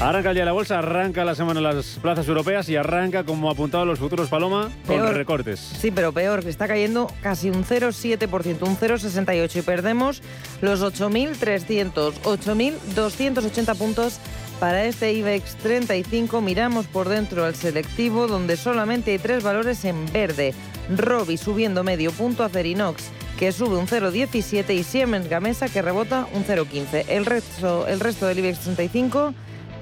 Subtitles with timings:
[0.00, 3.24] Arranca el día de la bolsa, arranca la semana en las plazas europeas y arranca,
[3.24, 5.60] como apuntado los futuros Paloma, con recortes.
[5.60, 10.22] Sí, pero peor, que está cayendo casi un 0,7%, un 0,68% y perdemos
[10.62, 14.18] los 8.300, 8.280 puntos
[14.58, 16.40] para este IBEX 35.
[16.40, 20.54] Miramos por dentro al selectivo, donde solamente hay tres valores en verde.
[20.96, 26.44] Robi subiendo medio punto, Acerinox que sube un 0,17 y Siemens Gamesa que rebota un
[26.44, 27.06] 0,15.
[27.08, 29.32] El resto, el resto del IBEX 35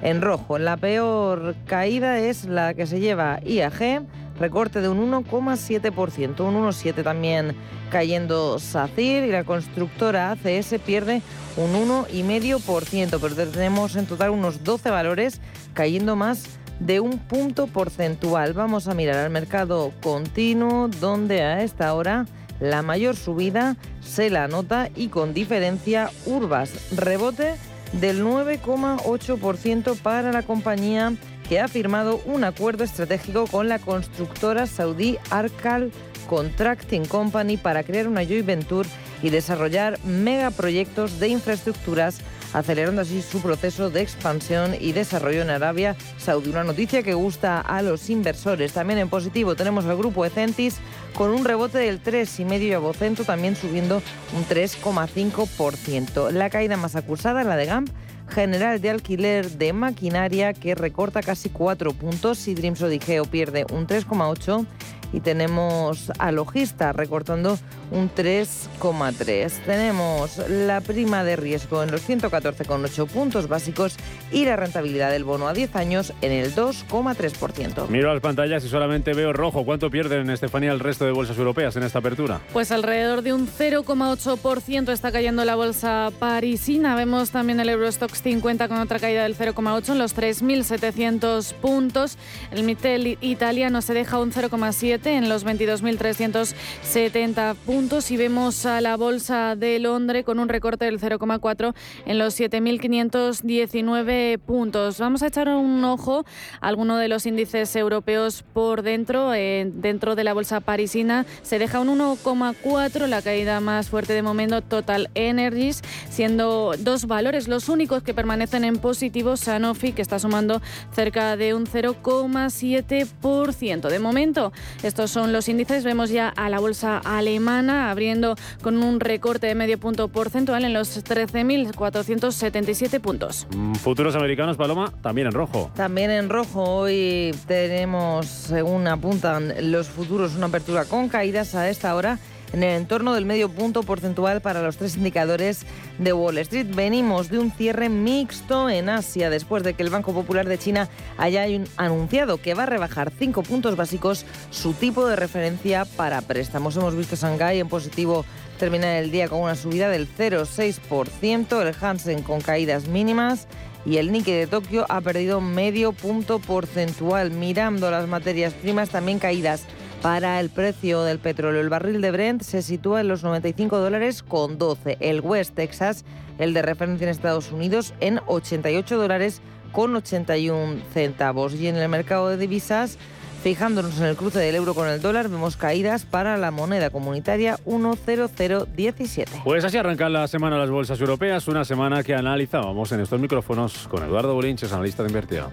[0.02, 0.58] en rojo.
[0.58, 4.02] La peor caída es la que se lleva IAG,
[4.38, 7.56] recorte de un 1,7%, un 1,7% también
[7.90, 11.22] cayendo SACIR y la constructora ACS pierde
[11.56, 15.40] un 1,5%, pero tenemos en total unos 12 valores
[15.74, 18.52] cayendo más de un punto porcentual.
[18.52, 22.26] Vamos a mirar al mercado continuo, donde a esta hora
[22.60, 26.96] la mayor subida se la nota y con diferencia Urbas.
[26.96, 27.54] Rebote
[27.92, 31.12] del 9,8% para la compañía
[31.48, 35.90] que ha firmado un acuerdo estratégico con la constructora saudí Arcal
[36.28, 38.88] Contracting Company para crear una joint venture
[39.22, 42.20] y desarrollar megaproyectos de infraestructuras
[42.52, 46.50] acelerando así su proceso de expansión y desarrollo en Arabia Saudí.
[46.50, 48.72] Una noticia que gusta a los inversores.
[48.72, 50.76] También en positivo tenemos al grupo Ecentis
[51.14, 54.02] con un rebote del 3,5% y a Vocento también subiendo
[54.36, 56.30] un 3,5%.
[56.30, 57.88] La caída más acusada, la de GAMP,
[58.28, 62.46] General de Alquiler de Maquinaria, que recorta casi 4 puntos.
[62.46, 64.66] y Dreams Odigeo pierde un 3,8%
[65.12, 67.58] y tenemos a Logista recortando
[67.90, 69.50] un 3,3.
[69.64, 73.96] Tenemos la prima de riesgo en los 114,8 puntos básicos
[74.30, 77.88] y la rentabilidad del bono a 10 años en el 2,3%.
[77.88, 79.64] Miro las pantallas y solamente veo rojo.
[79.64, 82.40] ¿Cuánto pierden, Estefanía, el resto de bolsas europeas en esta apertura?
[82.52, 86.94] Pues alrededor de un 0,8% está cayendo la bolsa parisina.
[86.94, 92.18] Vemos también el Eurostox 50 con otra caída del 0,8 en los 3.700 puntos.
[92.50, 98.96] El Mittel italiano se deja un 0,7 en los 22.370 puntos y vemos a la
[98.96, 104.98] bolsa de Londres con un recorte del 0,4 en los 7.519 puntos.
[104.98, 106.24] Vamos a echar un ojo
[106.60, 109.32] a alguno de los índices europeos por dentro.
[109.32, 114.22] Eh, dentro de la bolsa parisina se deja un 1,4, la caída más fuerte de
[114.22, 119.36] momento Total Energies, siendo dos valores los únicos que permanecen en positivo.
[119.36, 120.60] Sanofi, que está sumando
[120.92, 123.88] cerca de un 0,7%.
[123.88, 124.52] De momento,
[124.82, 125.84] estos son los índices.
[125.84, 130.72] Vemos ya a la bolsa alemana abriendo con un recorte de medio punto porcentual en
[130.72, 133.46] los 13.477 puntos.
[133.54, 135.70] Mm, futuros americanos, Paloma, también en rojo.
[135.74, 136.62] También en rojo.
[136.62, 142.18] Hoy tenemos, según apuntan los futuros, una apertura con caídas a esta hora
[142.52, 145.62] en el entorno del medio punto porcentual para los tres indicadores
[145.98, 146.66] de Wall Street.
[146.74, 150.88] Venimos de un cierre mixto en Asia después de que el Banco Popular de China
[151.16, 151.44] haya
[151.76, 156.76] anunciado que va a rebajar cinco puntos básicos su tipo de referencia para préstamos.
[156.76, 158.24] Hemos visto Shanghái en positivo
[158.58, 163.46] terminar el día con una subida del 0,6%, el Hansen con caídas mínimas
[163.86, 167.30] y el Nikkei de Tokio ha perdido medio punto porcentual.
[167.30, 169.64] Mirando las materias primas también caídas
[170.02, 171.60] para el precio del petróleo.
[171.60, 174.98] El barril de Brent se sitúa en los 95 dólares con 12.
[175.00, 176.04] El West Texas,
[176.38, 179.40] el de referencia en Estados Unidos, en 88 dólares
[179.72, 181.54] con 81 centavos.
[181.54, 182.98] Y en el mercado de divisas,
[183.42, 187.56] Fijándonos en el cruce del euro con el dólar, vemos caídas para la moneda comunitaria
[187.64, 189.42] 10017.
[189.44, 193.86] Pues así arrancan la semana las bolsas europeas, una semana que analizábamos en estos micrófonos
[193.86, 195.48] con Eduardo Bolinches, analista de invertida.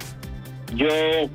[0.74, 0.88] Yo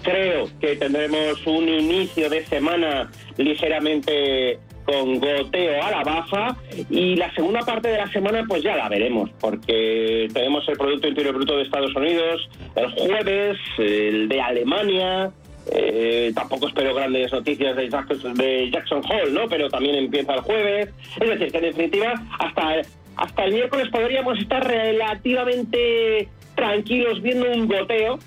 [0.03, 6.57] creo que tendremos un inicio de semana ligeramente con goteo a la baja
[6.89, 11.06] y la segunda parte de la semana pues ya la veremos porque tenemos el Producto
[11.06, 15.31] Interior Bruto de Estados Unidos el jueves, el de Alemania,
[15.73, 18.71] eh, tampoco espero grandes noticias de Jackson, de
[19.09, 19.49] Hall, ¿no?
[19.49, 20.88] Pero también empieza el jueves.
[21.21, 22.83] Es decir, que en definitiva hasta,
[23.17, 28.19] hasta el miércoles podríamos estar relativamente tranquilos viendo un goteo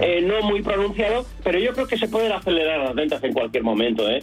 [0.00, 3.64] eh, no muy pronunciado, pero yo creo que se pueden acelerar las ventas en cualquier
[3.64, 4.08] momento.
[4.08, 4.22] ¿eh?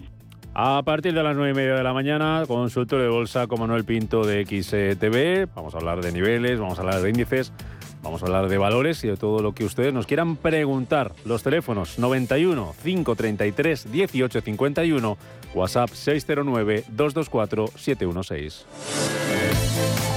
[0.53, 3.85] A partir de las nueve y media de la mañana, consultorio de bolsa con Manuel
[3.85, 5.53] Pinto de XTV.
[5.55, 7.53] Vamos a hablar de niveles, vamos a hablar de índices,
[8.01, 11.11] vamos a hablar de valores y de todo lo que ustedes nos quieran preguntar.
[11.25, 15.17] Los teléfonos 91 533 1851,
[15.53, 20.16] WhatsApp 609 224 716.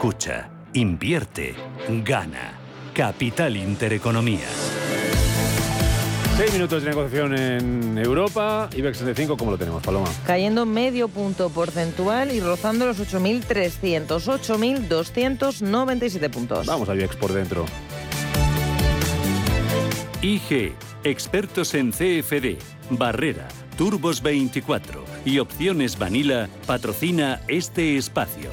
[0.00, 1.54] Escucha, invierte,
[2.02, 2.54] gana.
[2.94, 4.46] Capital Intereconomía.
[6.38, 8.70] Seis minutos de negociación en Europa.
[8.74, 10.08] IBEX 65, ¿cómo lo tenemos, Paloma?
[10.26, 16.66] Cayendo medio punto porcentual y rozando los 8.300, 8.297 puntos.
[16.66, 17.66] Vamos a IBEX por dentro.
[20.22, 20.72] IG,
[21.04, 22.56] expertos en CFD,
[22.88, 28.48] Barrera, Turbos 24 y Opciones Vanilla patrocina este espacio.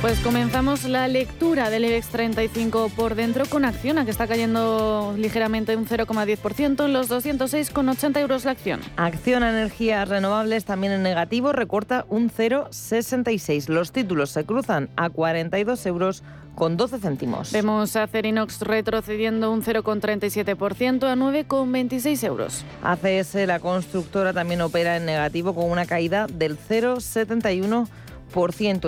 [0.00, 5.76] Pues comenzamos la lectura del IBEX 35 por dentro con Acciona, que está cayendo ligeramente
[5.76, 8.80] un 0,10%, en los 206,80 euros la acción.
[8.96, 13.68] Acciona Energías Renovables también en negativo, recorta un 0,66.
[13.68, 16.22] Los títulos se cruzan a 42 euros
[16.54, 17.52] con 12 céntimos.
[17.52, 22.64] Vemos a Cerinox retrocediendo un 0,37% a 9,26 euros.
[22.82, 27.86] ACS, la constructora, también opera en negativo con una caída del 0,71%.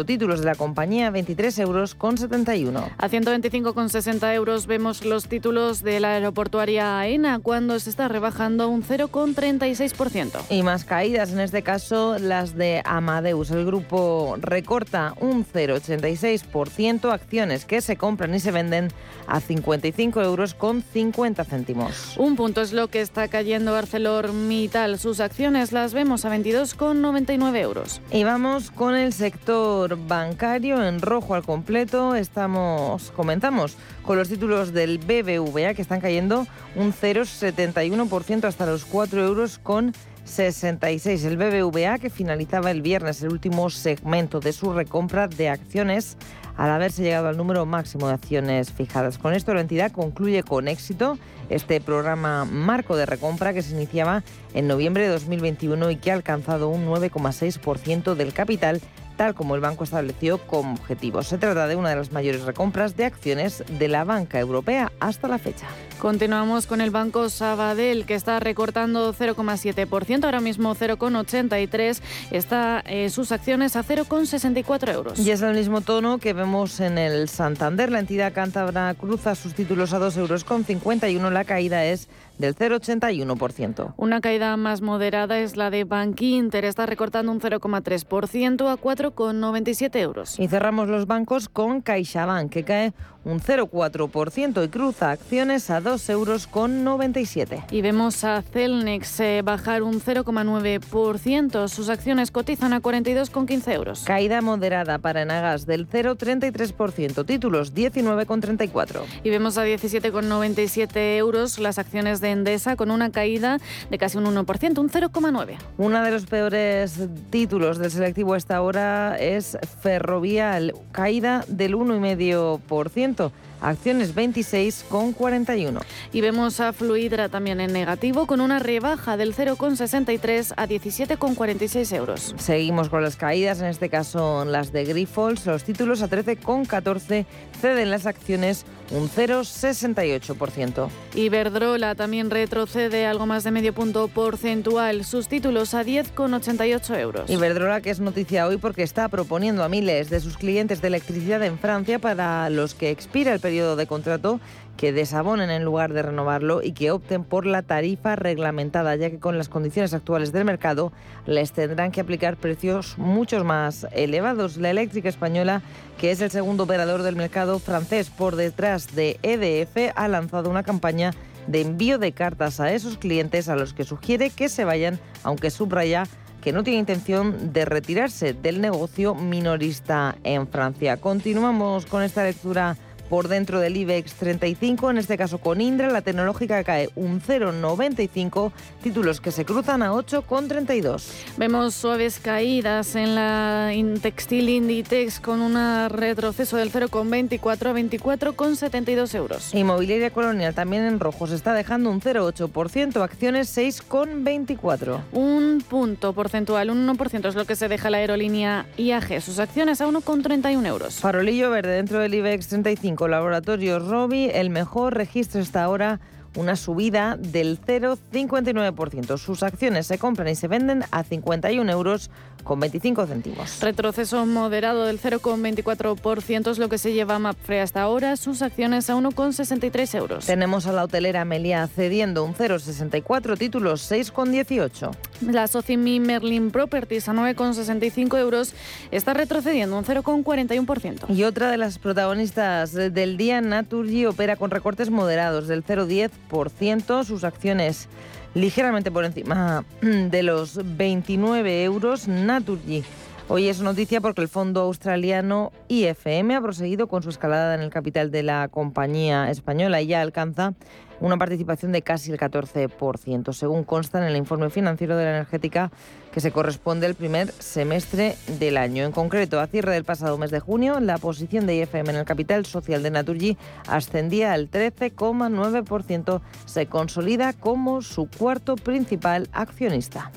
[0.07, 2.91] Títulos de la compañía 23 euros con 71.
[2.97, 8.85] A 125,60 euros vemos los títulos de la aeroportuaria AENA cuando se está rebajando un
[8.85, 10.43] 0,36%.
[10.49, 13.51] Y más caídas, en este caso las de Amadeus.
[13.51, 18.89] El grupo recorta un 0,86%, acciones que se compran y se venden
[19.27, 22.17] a 55 euros con 50 céntimos.
[22.17, 25.01] Un punto es lo que está cayendo ArcelorMittal.
[25.01, 28.01] Sus acciones las vemos a 22,99 euros.
[28.13, 32.15] Y vamos con el sector sector bancario en rojo al completo.
[32.15, 36.47] Estamos, comentamos, con los títulos del BBVA que están cayendo
[36.77, 39.95] un 0,71% hasta los 4 euros con
[40.25, 41.25] 66.
[41.25, 46.19] El BBVA que finalizaba el viernes el último segmento de su recompra de acciones
[46.57, 49.17] al haberse llegado al número máximo de acciones fijadas.
[49.17, 51.19] Con esto la entidad concluye con éxito
[51.49, 56.15] este programa marco de recompra que se iniciaba en noviembre de 2021 y que ha
[56.15, 58.83] alcanzado un 9,6% del capital
[59.17, 61.23] tal como el banco estableció como objetivo.
[61.23, 65.29] Se trata de una de las mayores recompras de acciones de la banca europea hasta
[65.29, 65.67] la fecha.
[65.99, 72.01] Continuamos con el Banco Sabadell, que está recortando 0,7%, ahora mismo 0,83%,
[72.33, 75.19] está eh, sus acciones a 0,64 euros.
[75.21, 77.93] Y es el mismo tono que vemos en el Santander.
[77.93, 82.09] La entidad cántabra cruza sus títulos a 2,51 euros, la caída es
[82.39, 83.95] del 0,81%.
[83.97, 90.39] Una caída más moderada es la de Bankinter, está recortando un 0,3% a 4,97 euros.
[90.39, 92.93] Y cerramos los bancos con CaixaBank, que cae
[93.25, 96.47] un 0,4% y cruza acciones a 2,97 euros.
[96.47, 97.65] Con 97.
[97.71, 101.69] Y vemos a Celnex eh, bajar un 0,9%.
[101.69, 104.03] Sus acciones cotizan a 42,15 euros.
[104.05, 107.25] Caída moderada para Enagas del 0,33%.
[107.25, 109.03] Títulos 19,34.
[109.25, 113.59] Y vemos a 17,97 euros las acciones de Endesa con una caída
[113.91, 115.57] de casi un 1%, un 0,9.
[115.79, 123.12] Uno de los peores títulos del selectivo esta hora es Ferrovial, caída del 1,5%
[123.61, 125.81] acciones 26 con 41.
[126.13, 132.35] Y vemos a Fluidra también en negativo con una rebaja del 0,63 a 17,46 euros.
[132.39, 137.27] Seguimos con las caídas, en este caso las de Grifols, los títulos a 13,14
[137.61, 140.89] ceden las acciones un 0,68%.
[141.15, 147.31] Iberdrola también retrocede algo más de medio punto porcentual, sus títulos a 10,88 euros.
[147.31, 151.43] Iberdrola que es noticia hoy porque está proponiendo a miles de sus clientes de electricidad
[151.43, 154.41] en Francia para los que expira el periodo de contrato
[154.83, 159.21] que desabonen en lugar de renovarlo y que opten por la tarifa reglamentada, ya que
[159.21, 160.91] con las condiciones actuales del mercado
[161.25, 164.57] les tendrán que aplicar precios mucho más elevados.
[164.57, 165.63] La eléctrica española,
[165.99, 170.65] que es el segundo operador del mercado francés por detrás de EDF, ha lanzado una
[170.65, 171.13] campaña
[171.47, 175.53] de envío de cartas a esos clientes a los que sugiere que se vayan, aunque
[175.53, 176.09] subraya
[176.41, 180.97] que no tiene intención de retirarse del negocio minorista en Francia.
[180.97, 182.77] Continuamos con esta lectura
[183.13, 188.53] por dentro del IBEX 35, en este caso con Indra, la tecnológica cae un 0,95,
[188.83, 191.11] títulos que se cruzan a 8,32.
[191.37, 195.57] Vemos suaves caídas en la textil Inditex con un
[195.91, 199.55] retroceso del 0,24 a 24,72 euros.
[199.55, 205.03] Inmobiliaria Colonial también en rojo, se está dejando un 0,8%, acciones 6,24.
[205.13, 209.83] Un punto porcentual, un 1% es lo que se deja la aerolínea IAG, sus acciones
[209.83, 210.95] a 1,31 euros.
[210.95, 216.01] Farolillo verde dentro del IBEX 35 Laboratorio Robi, el mejor registro hasta ahora
[216.37, 219.19] una subida del 0,59%.
[219.19, 222.11] Sus acciones se compran y se venden a 51 euros
[222.45, 223.61] con 25 céntimos.
[223.61, 228.95] Retroceso moderado del 0,24% es lo que se lleva Mapfre hasta ahora, sus acciones a
[228.97, 230.27] 1,63 euros.
[230.27, 234.91] Tenemos a la hotelera Meliá cediendo un 0,64, títulos 6,18.
[235.31, 238.55] La Socimi Merlin Properties a 9,65 euros
[238.91, 241.15] está retrocediendo un 0,41%.
[241.15, 247.25] Y otra de las protagonistas del día, Naturgy, opera con recortes moderados del 0,10%, sus
[247.25, 247.89] acciones
[248.35, 252.09] ligeramente por encima de los 29 euros.
[252.09, 252.85] Naturgy
[253.29, 257.71] Hoy es noticia porque el fondo australiano IFM ha proseguido con su escalada en el
[257.71, 260.55] capital de la compañía española y ya alcanza
[261.03, 265.71] una participación de casi el 14%, según consta en el informe financiero de la energética
[266.13, 268.85] que se corresponde al primer semestre del año.
[268.85, 272.05] En concreto, a cierre del pasado mes de junio, la posición de IFM en el
[272.05, 276.21] capital social de Naturgy ascendía al 13,9%.
[276.47, 280.13] Se consolida como su cuarto principal accionista.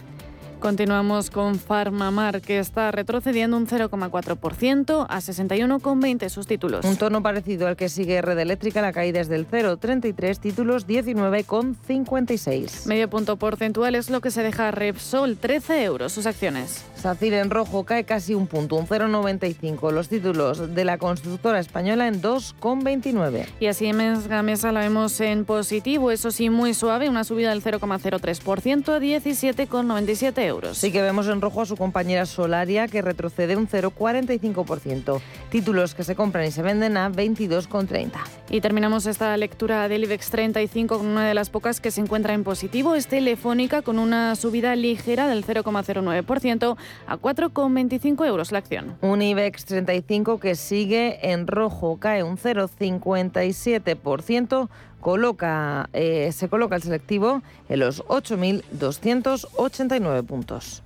[0.65, 6.83] Continuamos con Farmamar, que está retrocediendo un 0,4% a 61,20 sus títulos.
[6.85, 12.87] Un tono parecido al que sigue Red Eléctrica, la caída es del 0,33, títulos 19,56.
[12.87, 16.83] Medio punto porcentual es lo que se deja Repsol, 13 euros sus acciones.
[16.95, 19.91] SACIR en rojo cae casi un punto, un 0,95.
[19.91, 23.45] Los títulos de la constructora española en 2,29.
[23.59, 27.61] Y así en Gamesa la vemos en positivo, eso sí muy suave, una subida del
[27.61, 30.54] 0,03% a 17,97 euros.
[30.73, 35.21] Sí que vemos en rojo a su compañera Solaria que retrocede un 0,45%.
[35.49, 38.11] Títulos que se compran y se venden a 22,30.
[38.49, 42.33] Y terminamos esta lectura del IBEX 35 con una de las pocas que se encuentra
[42.33, 42.95] en positivo.
[42.95, 48.97] Es Telefónica con una subida ligera del 0,09% a 4,25 euros la acción.
[49.01, 54.69] Un IBEX 35 que sigue en rojo, cae un 0,57%
[55.05, 60.81] coloca, eh, se coloca el selectivo en los 8.289 puntos.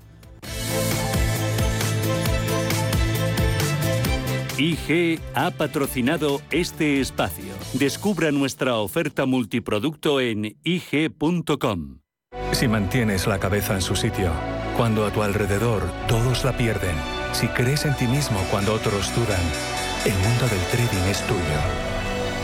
[4.58, 7.54] IG ha patrocinado este espacio.
[7.72, 12.00] Descubra nuestra oferta multiproducto en IG.com.
[12.52, 14.34] Si mantienes la cabeza en su sitio,
[14.76, 16.98] cuando a tu alrededor todos la pierden,
[17.32, 19.40] si crees en ti mismo cuando otros dudan,
[20.06, 21.89] el mundo del trading es tuyo.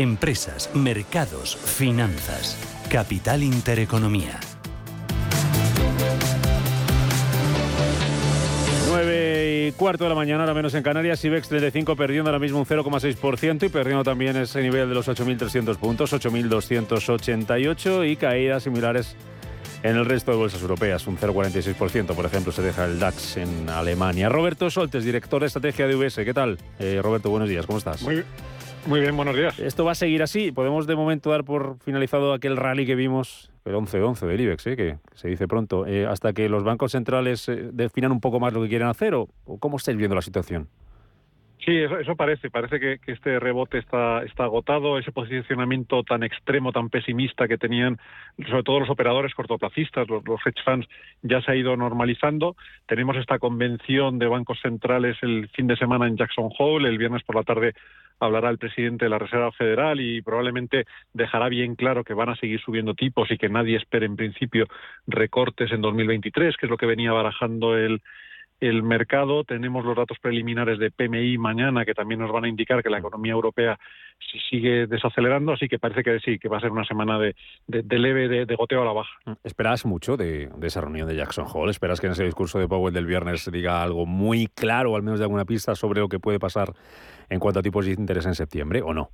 [0.00, 2.56] Empresas, mercados, finanzas.
[2.88, 4.40] Capital Intereconomía.
[8.88, 12.60] 9 y cuarto de la mañana, ahora menos en Canarias, IBEX 35 perdiendo ahora mismo
[12.60, 19.16] un 0,6% y perdiendo también ese nivel de los 8.300 puntos, 8.288 y caídas similares
[19.82, 23.68] en el resto de bolsas europeas, un 0,46%, por ejemplo, se deja el DAX en
[23.68, 24.30] Alemania.
[24.30, 26.56] Roberto Soltes, director de estrategia de UBS, ¿qué tal?
[26.78, 28.00] Eh, Roberto, buenos días, ¿cómo estás?
[28.00, 28.24] Muy,
[28.86, 29.58] muy bien, buenos días.
[29.58, 30.52] ¿Esto va a seguir así?
[30.52, 34.76] ¿Podemos de momento dar por finalizado aquel rally que vimos, el 11-11 del IBEX, eh,
[34.76, 38.52] que se dice pronto, eh, hasta que los bancos centrales eh, definan un poco más
[38.52, 39.14] lo que quieren hacer?
[39.14, 40.68] ¿O, cómo estáis viendo la situación?
[41.64, 42.50] Sí, eso, parece.
[42.50, 44.98] Parece que, este rebote está, está agotado.
[44.98, 47.98] Ese posicionamiento tan extremo, tan pesimista que tenían,
[48.48, 50.88] sobre todo los operadores cortoplacistas, los, los hedge funds,
[51.22, 52.56] ya se ha ido normalizando.
[52.86, 56.88] Tenemos esta convención de bancos centrales el fin de semana en Jackson Hole.
[56.88, 57.74] El viernes por la tarde
[58.20, 62.36] hablará el presidente de la Reserva Federal y probablemente dejará bien claro que van a
[62.36, 64.66] seguir subiendo tipos y que nadie espere en principio
[65.06, 68.00] recortes en 2023, que es lo que venía barajando el,
[68.60, 69.44] el mercado.
[69.44, 72.98] Tenemos los datos preliminares de PMI mañana que también nos van a indicar que la
[72.98, 73.78] economía europea
[74.50, 77.34] sigue desacelerando, así que parece que sí, que va a ser una semana de,
[77.66, 79.10] leve de, goteo a la baja.
[79.24, 81.70] Mm, ¿Esperas mucho de, esa reunión de Jackson Hole?
[81.70, 85.02] ¿Esperas que en ese discurso de Powell del viernes se diga algo muy claro, al
[85.02, 86.74] menos de alguna pista, sobre lo que puede pasar
[87.28, 89.10] en cuanto a tipos de interés en septiembre o no?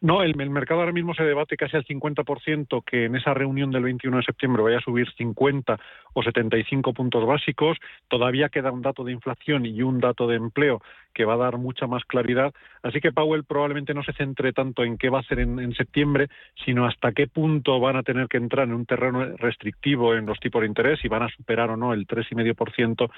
[0.00, 3.82] No, el, mercado ahora mismo se debate casi al 50% que en esa reunión del
[3.82, 5.76] 21 de septiembre vaya a subir 50
[6.12, 7.78] o 75 puntos básicos.
[8.06, 10.80] Todavía queda un dato de inflación y un dato de empleo
[11.12, 12.54] que va a dar mucha más claridad.
[12.84, 16.28] Así que Powell probablemente no se centre tanto en qué va a hacer en, septiembre,
[16.64, 20.38] sino hasta qué punto van a tener que entrar en un terreno restrictivo en los
[20.38, 23.10] tipos de interés, y van a superar o no el 3,5%,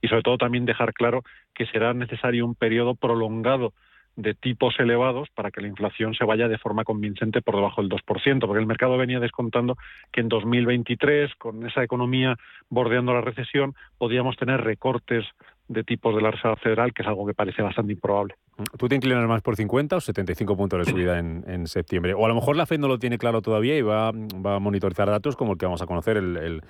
[0.00, 3.72] y sobre todo también dejar claro que será necesario un periodo prolongado
[4.18, 7.88] de tipos elevados para que la inflación se vaya de forma convincente por debajo del
[7.88, 9.76] 2%, porque el mercado venía descontando
[10.12, 12.36] que en 2023, con esa economía
[12.68, 15.24] bordeando la recesión, podíamos tener recortes
[15.68, 18.34] de tipos de la Reserva Federal, que es algo que parece bastante improbable.
[18.76, 22.14] ¿Tú te inclinas más por 50 o 75 puntos de subida en, septiembre?
[22.14, 24.58] O a lo mejor la Fed no lo tiene claro todavía y va, va a
[24.58, 26.60] monitorizar datos como el que vamos a conocer, el,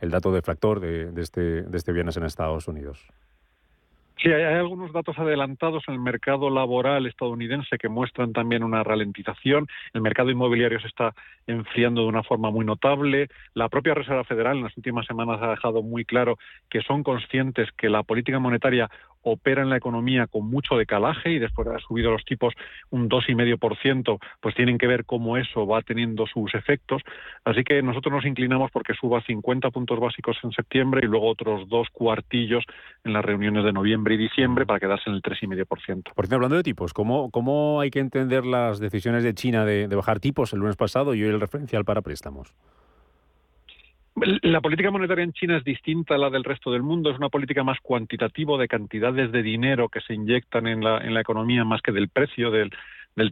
[0.00, 3.06] el, dato deflactor de, de, este, de este viernes en Estados Unidos.
[4.18, 9.66] Sí, hay, algunos datos adelantados en el mercado laboral estadounidense que muestran también una ralentización.
[9.92, 11.14] El mercado inmobiliario se está
[11.46, 13.28] enfriando de una forma muy notable.
[13.52, 16.38] La propia Reserva Federal en las últimas semanas ha dejado muy claro
[16.70, 18.88] que son conscientes que la política monetaria
[19.26, 22.54] opera en la economía con mucho decalaje y después de haber subido los tipos
[22.90, 27.02] un 2,5%, pues tienen que ver cómo eso va teniendo sus efectos.
[27.44, 31.68] Así que nosotros nos inclinamos porque suba 50 puntos básicos en septiembre y luego otros
[31.68, 32.64] dos cuartillos
[33.04, 35.66] en las reuniones de noviembre y diciembre para quedarse en el 3,5%.
[35.66, 39.88] Por ejemplo, hablando de tipos, ¿cómo, ¿cómo hay que entender las decisiones de China de,
[39.88, 42.54] de bajar tipos el lunes pasado y hoy el referencial para préstamos?
[44.16, 47.28] La política monetaria en China es distinta a la del resto del mundo, es una
[47.28, 51.64] política más cuantitativa de cantidades de dinero que se inyectan en la, en la economía
[51.66, 52.70] más que del precio del,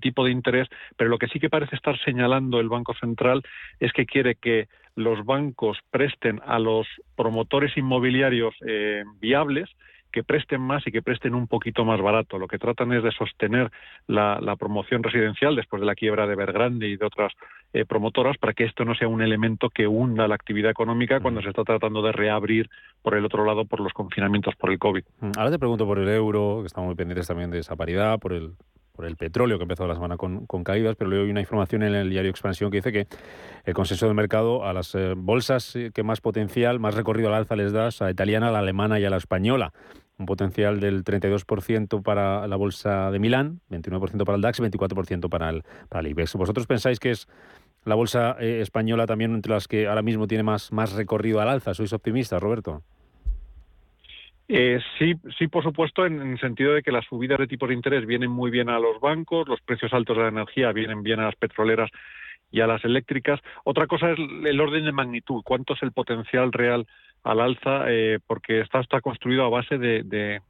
[0.03, 0.69] tipo de interés,
[0.99, 3.43] pero lo que sí que parece estar señalando el Banco Central
[3.81, 9.71] es que quiere que los bancos presten a los promotores inmobiliarios eh, viables
[10.15, 12.39] que presten más y que presten un poquito más barato.
[12.39, 13.73] Lo que tratan es de sostener
[14.07, 17.33] la, promoción residencial después de la quiebra de Vergrande y de otras
[17.73, 21.43] eh, promotoras para que esto no sea un elemento que hunda la actividad económica cuando
[21.43, 22.71] se está tratando de reabrir
[23.03, 25.03] por el otro lado por los confinamientos por el COVID.
[25.37, 28.35] Ahora te pregunto por el euro, que estamos muy pendientes también de esa paridad, por
[28.35, 28.53] el
[28.95, 31.97] por el petróleo, que empezó la semana con, caídas, pero luego hay una información en
[31.97, 33.09] el diario Expansión que dice que
[33.65, 37.35] el consenso del mercado a las eh, bolsas eh, que más potencial, más recorrido al
[37.35, 39.73] alza les da, a la italiana, a la alemana y a la española
[40.19, 45.29] un potencial del 32% para la bolsa de Milán, 29% para el DAX y 24%
[45.29, 46.35] para el, para el IBEX.
[46.35, 47.27] ¿Vosotros pensáis que es
[47.85, 51.49] la bolsa eh, española también entre las que ahora mismo tiene más, más recorrido al
[51.49, 51.75] alza?
[51.75, 52.83] ¿Sois optimistas, Roberto?
[54.47, 57.75] Eh, sí, sí, por supuesto, en, el sentido de que las subidas de tipos de
[57.75, 61.21] interés vienen muy bien a los bancos, los precios altos de la energía vienen bien
[61.21, 61.91] a las petroleras
[62.51, 63.41] y a las eléctricas.
[63.65, 66.87] Otra cosa es el orden de magnitud, cuánto es el potencial real
[67.25, 70.41] al alza, eh, porque está, está construido a base de,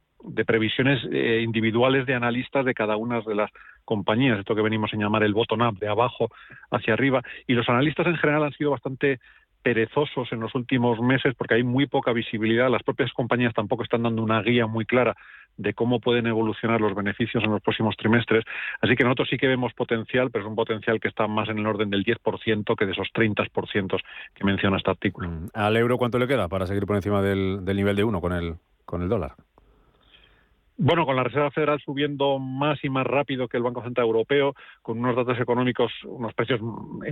[0.45, 3.49] previsiones eh, individuales de analistas de cada una de las
[3.85, 6.29] compañías, esto que venimos a llamar el bottom-up, de abajo
[6.71, 9.19] hacia arriba, y los analistas en general han sido bastante
[9.65, 12.69] perezosos en los últimos meses porque hay muy poca visibilidad.
[12.69, 15.15] Las propias compañías tampoco están dando una guía muy clara
[15.57, 18.43] de cómo pueden evolucionar los beneficios en los próximos trimestres.
[18.79, 21.57] Así que nosotros sí que vemos potencial, pero es un potencial que está más en
[21.57, 23.99] el orden del 10% que de esos 30%
[24.35, 25.29] que menciona este artículo.
[25.29, 25.47] Mm.
[25.55, 28.33] ¿Al euro cuánto le queda para seguir por encima del, del nivel de 1 con
[28.33, 28.53] el,
[28.85, 29.31] con el dólar?
[30.77, 34.53] Bueno, con la Reserva Federal subiendo más y más rápido que el Banco Central Europeo,
[34.81, 36.59] con unos datos económicos, unos precios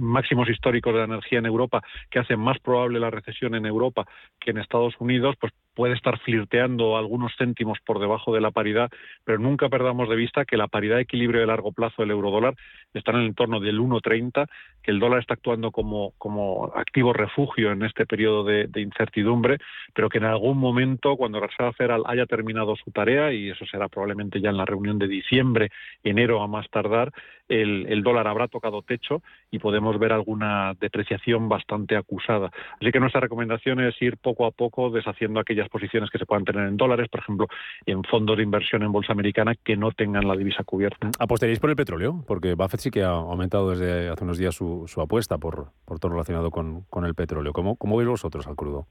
[0.02, 4.06] máximos históricos de la energía en Europa, que hacen más probable la recesión en Europa
[4.38, 8.90] que en Estados Unidos, pues puede estar flirteando algunos céntimos por debajo de la paridad,
[9.24, 12.56] pero nunca perdamos de vista que la paridad de equilibrio de largo plazo del eurodólar
[12.94, 14.48] está en el entorno del 1,30,
[14.82, 19.58] que el dólar está actuando como, como activo refugio en este periodo de, incertidumbre,
[19.94, 23.66] pero que en algún momento, cuando la Reserva Federal haya terminado su tarea, y eso
[23.66, 25.70] será probablemente ya en la reunión de diciembre,
[26.04, 27.12] enero a más tardar,
[27.50, 32.52] el, dólar habrá tocado techo y podemos ver alguna depreciación bastante acusada.
[32.80, 36.46] Así que nuestra recomendación es ir poco a poco deshaciendo aquellas posiciones que se puedan
[36.46, 37.48] tener en dólares, por ejemplo,
[37.86, 41.12] en fondos de inversión en bolsa americana que no tengan la divisa cubierta.
[41.20, 42.24] ¿Apostaréis por el petróleo?
[42.28, 46.12] Porque Buffett sí que ha aumentado desde hace unos días su, apuesta por, por todo
[46.12, 47.54] relacionado con, el petróleo.
[47.54, 48.88] ¿Cómo, ¿Cómo veis vosotros al crudo?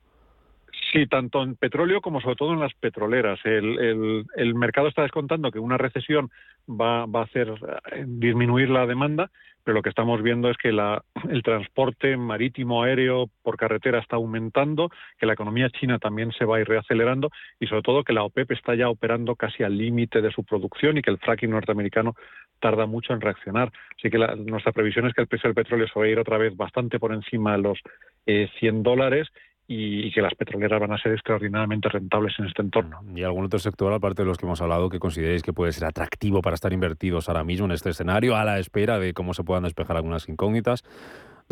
[0.92, 3.40] Sí, tanto en petróleo como sobre todo en las petroleras.
[3.44, 6.30] El, el, mercado está descontando que una recesión
[6.68, 7.48] va, a hacer
[7.92, 9.30] eh, disminuir la demanda,
[9.64, 14.16] pero lo que estamos viendo es que la, el transporte marítimo, aéreo, por carretera está
[14.16, 18.12] aumentando, que la economía china también se va a ir reacelerando y sobre todo que
[18.12, 21.50] la OPEP está ya operando casi al límite de su producción y que el fracking
[21.50, 22.16] norteamericano
[22.60, 23.72] tarda mucho en reaccionar.
[23.96, 26.36] Así que nuestra previsión es que el precio del petróleo se va a ir otra
[26.36, 27.78] vez bastante por encima de los
[28.26, 29.28] eh, 100 dólares
[29.72, 33.00] y, que las petroleras van a ser extraordinariamente rentables en este entorno.
[33.14, 35.86] ¿Y algún otro sector, aparte de los que hemos hablado, que consideréis que puede ser
[35.86, 39.44] atractivo para estar invertidos ahora mismo en este escenario, a la espera de cómo se
[39.44, 40.84] puedan despejar algunas incógnitas?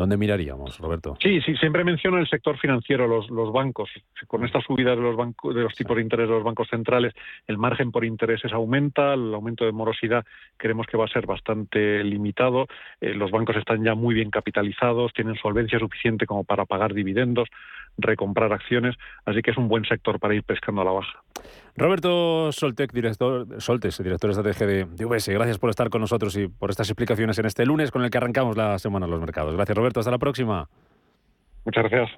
[0.00, 1.18] ¿Dónde miraríamos, Roberto?
[1.20, 3.90] Sí, sí, siempre menciono el sector financiero, los, bancos.
[4.26, 7.12] Con esta subida de los, de los tipos de interés de los bancos centrales,
[7.46, 10.24] el margen por intereses aumenta, el aumento de morosidad
[10.56, 12.66] creemos que va a ser bastante limitado.
[12.98, 17.50] Eh, los bancos están ya muy bien capitalizados, tienen solvencia suficiente como para pagar dividendos
[17.98, 21.22] recomprar acciones, así que es un buen sector para ir pescando a la baja.
[21.76, 26.36] Roberto Soltec, director, Soltes, director de estrategia de, de UBS, gracias por estar con nosotros
[26.36, 29.20] y por estas explicaciones en este lunes con el que arrancamos la semana en los
[29.20, 29.54] mercados.
[29.54, 30.68] Gracias Roberto, hasta la próxima.
[31.64, 32.10] Muchas gracias.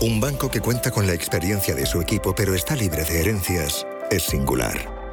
[0.00, 3.86] Un banco que cuenta con la experiencia de su equipo pero está libre de herencias
[4.10, 5.03] es singular.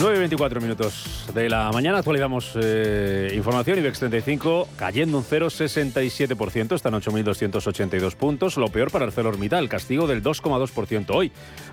[0.00, 3.78] 9.24 minutos de la mañana actualizamos eh, información.
[3.80, 8.56] IBEX 35 cayendo un 0,67%, están 8.282 puntos.
[8.56, 11.30] Lo peor para ArcelorMittal, castigo del 2,2% hoy.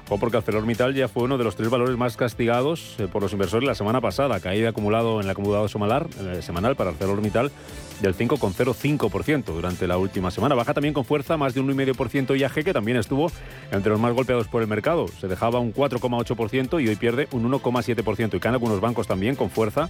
[0.09, 3.31] O porque ArcelorMittal ya fue uno de los tres valores más castigados eh, por los
[3.31, 4.41] inversores la semana pasada.
[4.41, 6.07] Caída acumulado en el acumulado semanal,
[6.41, 7.49] semanal para ArcelorMittal
[8.01, 10.55] del 5,05% durante la última semana.
[10.55, 13.31] Baja también con fuerza más de un 1,5% IAG, que también estuvo
[13.71, 15.07] entre los más golpeados por el mercado.
[15.07, 18.35] Se dejaba un 4,8% y hoy pierde un 1,7%.
[18.35, 19.89] Y caen algunos bancos también con fuerza,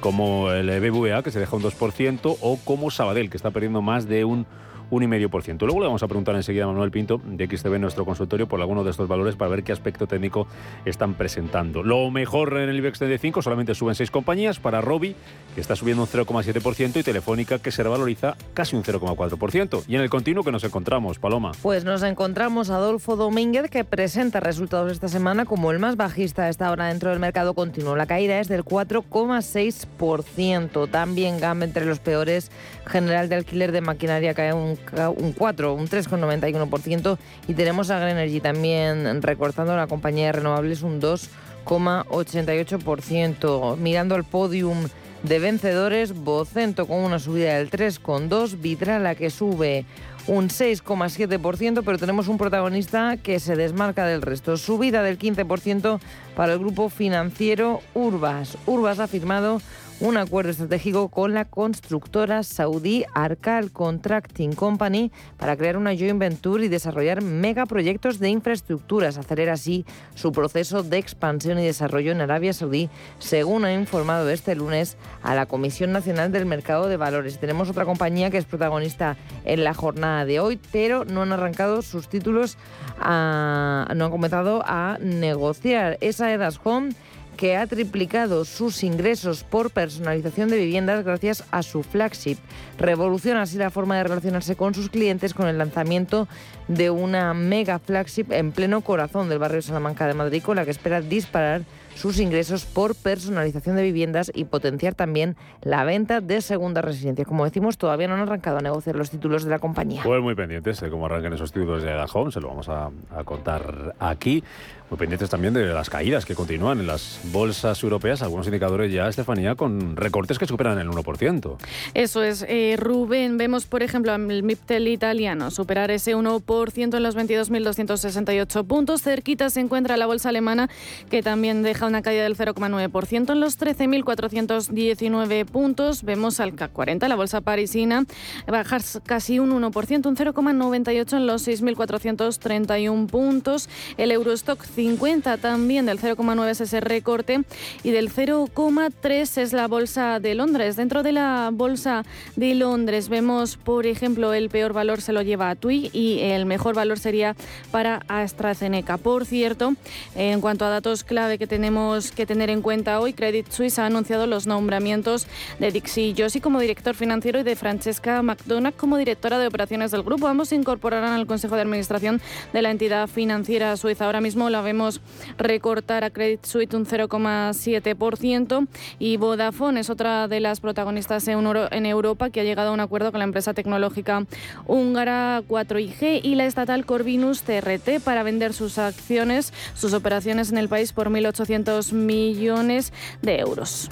[0.00, 4.08] como el BBVA, que se deja un 2%, o como Sabadell, que está perdiendo más
[4.08, 4.46] de un
[4.90, 5.60] 1,5%.
[5.60, 8.84] Luego le vamos a preguntar enseguida a Manuel Pinto de XTB nuestro consultorio por alguno
[8.84, 10.46] de estos valores para ver qué aspecto técnico
[10.84, 11.82] están presentando.
[11.82, 15.14] Lo mejor en el IBEX 35 solamente suben seis compañías para Robi,
[15.54, 19.84] que está subiendo un 0,7% y Telefónica, que se revaloriza casi un 0,4%.
[19.88, 21.52] Y en el continuo que nos encontramos, Paloma.
[21.62, 26.48] Pues nos encontramos Adolfo Domínguez, que presenta resultados esta semana como el más bajista a
[26.48, 27.96] esta hora dentro del mercado continuo.
[27.96, 30.90] La caída es del 4,6%.
[30.90, 32.50] También gama entre los peores.
[32.86, 34.75] General de alquiler de maquinaria cae un
[35.16, 41.00] un, 4, un 3,91% y tenemos a Grenergy también recortando la compañía de renovables un
[41.00, 43.76] 2,88%.
[43.76, 44.88] Mirando al podium
[45.22, 49.84] de vencedores, Bocento con una subida del 3,2%, Vidrala que sube
[50.26, 54.56] un 6,7%, pero tenemos un protagonista que se desmarca del resto.
[54.56, 56.00] Subida del 15%
[56.34, 58.58] para el grupo financiero Urbas.
[58.66, 59.60] Urbas ha firmado
[59.98, 66.64] un acuerdo estratégico con la constructora saudí Arcal Contracting Company para crear una joint venture
[66.64, 72.52] y desarrollar megaproyectos de infraestructuras, acelera así su proceso de expansión y desarrollo en Arabia
[72.52, 77.38] Saudí, según ha informado este lunes a la Comisión Nacional del Mercado de Valores.
[77.38, 81.80] Tenemos otra compañía que es protagonista en la jornada de hoy, pero no han arrancado
[81.80, 82.58] sus títulos,
[82.98, 85.96] no han comenzado a negociar.
[86.02, 86.90] Esa Edas Home
[87.36, 92.38] que ha triplicado sus ingresos por personalización de viviendas gracias a su flagship.
[92.78, 96.28] Revoluciona así la forma de relacionarse con sus clientes con el lanzamiento
[96.68, 100.70] de una mega flagship en pleno corazón del barrio Salamanca de Madrid, con la que
[100.70, 101.62] espera disparar
[101.96, 107.24] sus ingresos por personalización de viviendas y potenciar también la venta de segunda residencia.
[107.24, 110.02] Como decimos, todavía no han arrancado a negociar los títulos de la compañía.
[110.04, 112.90] Pues muy pendientes de cómo arranquen esos títulos de Ada Home, se lo vamos a,
[113.10, 114.44] a contar aquí.
[114.88, 119.08] Muy pendientes también de las caídas que continúan en las bolsas europeas, algunos indicadores ya,
[119.08, 121.56] Estefanía, con recortes que superan el 1%.
[121.94, 123.36] Eso es, eh, Rubén.
[123.36, 129.02] Vemos, por ejemplo, el MIPTEL italiano superar ese 1% en los 22.268 puntos.
[129.02, 130.70] Cerquita se encuentra la bolsa alemana,
[131.10, 136.02] que también deja una caída del 0,9% en los 13.419 puntos.
[136.02, 138.04] Vemos al CAC 40, la bolsa parisina,
[138.46, 143.68] bajar casi un 1%, un 0,98 en los 6.431 puntos.
[143.96, 147.44] El Eurostock 50 también del 0,9 es ese recorte
[147.82, 150.76] y del 0,3 es la bolsa de Londres.
[150.76, 152.04] Dentro de la bolsa
[152.36, 156.46] de Londres vemos, por ejemplo, el peor valor se lo lleva a TUI y el
[156.46, 157.36] mejor valor sería
[157.70, 158.96] para AstraZeneca.
[158.96, 159.74] Por cierto,
[160.14, 161.75] en cuanto a datos clave que tenemos
[162.14, 165.26] que tener en cuenta hoy, Credit Suisse ha anunciado los nombramientos
[165.58, 170.02] de Dixie Joshi como director financiero y de Francesca McDonagh como directora de operaciones del
[170.02, 170.26] grupo.
[170.26, 172.22] Ambos se incorporarán al Consejo de Administración
[172.54, 174.06] de la entidad financiera suiza.
[174.06, 175.02] Ahora mismo la vemos
[175.36, 182.30] recortar a Credit Suisse un 0,7% y Vodafone es otra de las protagonistas en Europa
[182.30, 184.24] que ha llegado a un acuerdo con la empresa tecnológica
[184.66, 190.70] húngara 4IG y la estatal Corvinus TRT para vender sus acciones, sus operaciones en el
[190.70, 193.88] país por 1.800 millones de euros.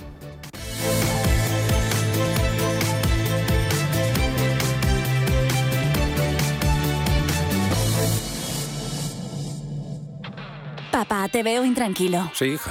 [10.91, 12.31] Papá, te veo intranquilo.
[12.35, 12.71] Sí, hija.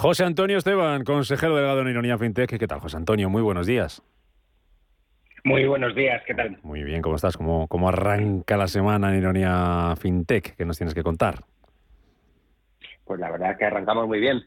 [0.00, 2.58] José Antonio Esteban, consejero delegado en Ironía FinTech.
[2.58, 3.28] ¿Qué tal, José Antonio?
[3.28, 4.02] Muy buenos días.
[5.44, 6.56] Muy buenos días, ¿qué tal?
[6.62, 7.36] Muy bien, ¿cómo estás?
[7.36, 10.56] ¿Cómo, cómo arranca la semana en Ironía FinTech?
[10.56, 11.40] ¿Qué nos tienes que contar?
[13.04, 14.42] Pues la verdad es que arrancamos muy bien.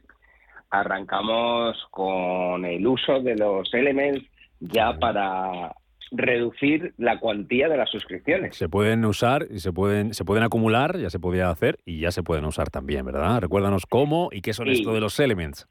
[0.71, 4.25] Arrancamos con el uso de los elements
[4.59, 5.71] ya para
[6.13, 8.55] reducir la cuantía de las suscripciones.
[8.55, 12.11] Se pueden usar y se pueden, se pueden acumular, ya se podía hacer y ya
[12.11, 13.41] se pueden usar también, ¿verdad?
[13.41, 15.67] Recuérdanos cómo y qué son esto de los elements.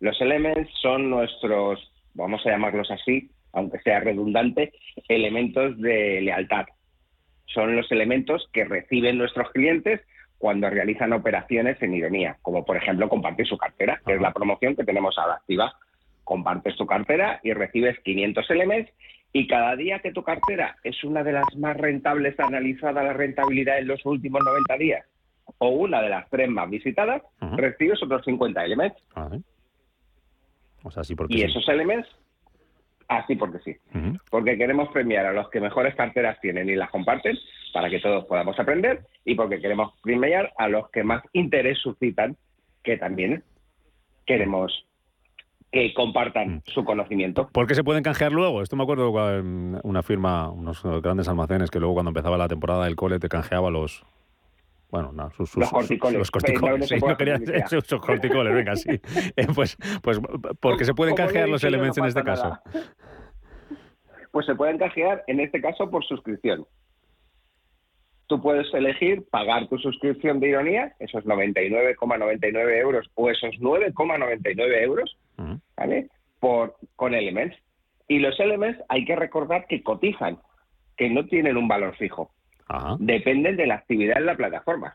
[0.00, 4.72] Los elements son nuestros vamos a llamarlos así, aunque sea redundante,
[5.08, 6.66] elementos de lealtad.
[7.46, 10.00] Son los elementos que reciben nuestros clientes
[10.38, 14.76] cuando realizan operaciones en ironía, como por ejemplo compartir su cartera, que es la promoción
[14.76, 15.74] que tenemos ahora activa.
[16.30, 18.88] Compartes tu cartera y recibes 500 LMs
[19.32, 23.80] y cada día que tu cartera es una de las más rentables analizada la rentabilidad
[23.80, 25.04] en los últimos 90 días
[25.58, 27.20] o una de las tres más visitadas,
[27.56, 28.92] recibes otros 50 LMs.
[30.84, 31.44] O sea, sí porque y sí.
[31.46, 32.06] esos LMs
[33.08, 33.76] Así porque sí.
[34.30, 37.36] Porque queremos premiar a los que mejores carteras tienen y las comparten
[37.72, 42.36] para que todos podamos aprender y porque queremos premiar a los que más interés suscitan,
[42.84, 43.42] que también
[44.26, 44.86] queremos
[45.72, 47.48] que compartan su conocimiento.
[47.52, 48.60] ¿Por qué se pueden canjear luego?
[48.62, 52.84] Esto me acuerdo con una firma, unos grandes almacenes que luego cuando empezaba la temporada
[52.84, 54.04] del cole te canjeaba los...
[54.90, 56.18] Bueno, no, sus, sus- Los corticoles.
[56.18, 58.90] Los corticoles, No, sí, quería sus corticoles, venga, sí.
[59.36, 60.18] Eh, pues, pues
[60.58, 62.58] porque se pueden canjear los no elementos en este caso.
[64.32, 66.66] Pues se pueden canjear, en este caso, por suscripción.
[68.26, 75.16] Tú puedes elegir pagar tu suscripción de ironía, esos 99,99 euros o esos 9,99 euros,
[75.76, 76.08] ¿vale?
[76.38, 77.56] Por, con Elements.
[78.08, 80.38] Y los Elements hay que recordar que cotizan,
[80.96, 82.30] que no tienen un valor fijo.
[82.98, 84.94] Dependen de la actividad en la plataforma.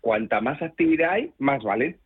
[0.00, 1.96] Cuanta más actividad hay, más valen.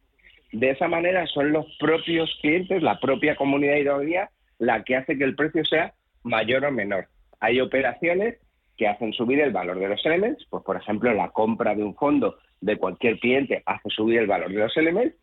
[0.53, 5.25] De esa manera son los propios clientes, la propia comunidad ironía, la que hace que
[5.25, 7.09] el precio sea mayor o menor.
[7.41, 8.39] Hay operaciones
[8.77, 11.95] que hacen subir el valor de los elements, pues por ejemplo la compra de un
[11.95, 15.17] fondo de cualquier cliente hace subir el valor de los elements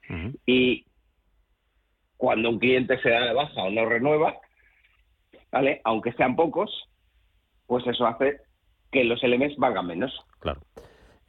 [0.46, 0.86] y
[2.20, 4.36] cuando un cliente se da de baja o no renueva,
[5.54, 5.80] ¿vale?
[5.86, 6.70] aunque sean pocos,
[7.66, 8.42] pues eso hace
[8.92, 10.14] que los elements valgan menos.
[10.40, 10.60] Claro.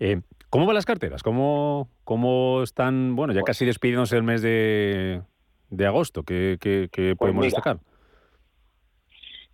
[0.00, 1.22] Eh, ¿Cómo van las carteras?
[1.22, 5.22] ¿Cómo, ¿Cómo están, bueno, ya casi despidiéndose el mes de,
[5.68, 6.24] de agosto?
[6.24, 7.54] ¿Qué, qué- qué podemos mira.
[7.54, 7.78] destacar?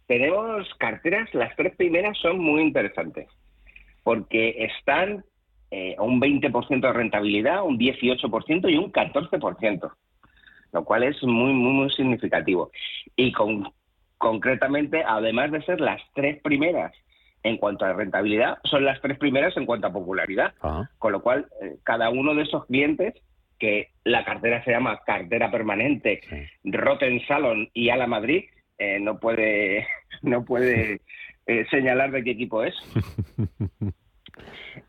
[0.07, 3.29] Tenemos carteras, las tres primeras son muy interesantes,
[4.05, 5.23] porque están
[5.71, 9.93] eh, a un 20% de rentabilidad, un 18% y un 14%,
[10.77, 12.71] lo cual es muy, muy, muy significativo.
[13.17, 13.73] Y con,
[14.19, 16.93] concretamente, además de ser las tres primeras
[17.43, 20.53] en cuanto a rentabilidad, son las tres primeras en cuanto a popularidad.
[20.99, 23.15] Con lo cual, eh, cada uno de esos clientes,
[23.59, 26.21] que la cartera se llama cartera permanente,
[26.63, 28.45] Rotten Salon y Ala Madrid,
[28.77, 29.87] eh, no puede,
[30.23, 31.01] no puede
[31.47, 32.75] eh, señalar de qué equipo es.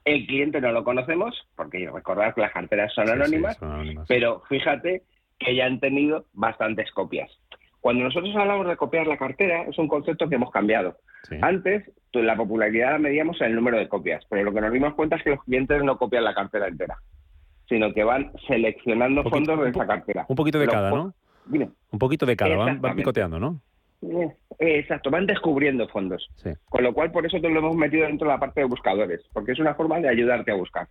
[0.04, 3.58] El cliente no lo conocemos, porque recordad que las carteras son anónimas,
[4.08, 5.04] pero fíjate
[5.40, 7.30] que ya han tenido bastantes copias.
[7.80, 10.98] Cuando nosotros hablamos de copiar la cartera, es un concepto que hemos cambiado.
[11.42, 14.94] Antes, la popularidad la medíamos en el número de copias, pero lo que nos dimos
[14.96, 16.98] cuenta es que los clientes no copian la cartera entera,
[17.68, 20.26] sino que van seleccionando fondos de esa cartera.
[20.28, 21.14] Un poquito de Los cada, ¿no?
[21.50, 23.62] Un poquito de cada, van, picoteando, ¿no?
[24.02, 26.28] Eh, Exacto, van descubriendo fondos.
[26.36, 26.50] Sí.
[26.70, 29.22] Con lo cual, por eso te lo hemos metido dentro de la parte de buscadores,
[29.34, 30.88] porque es una forma de ayudarte a buscar.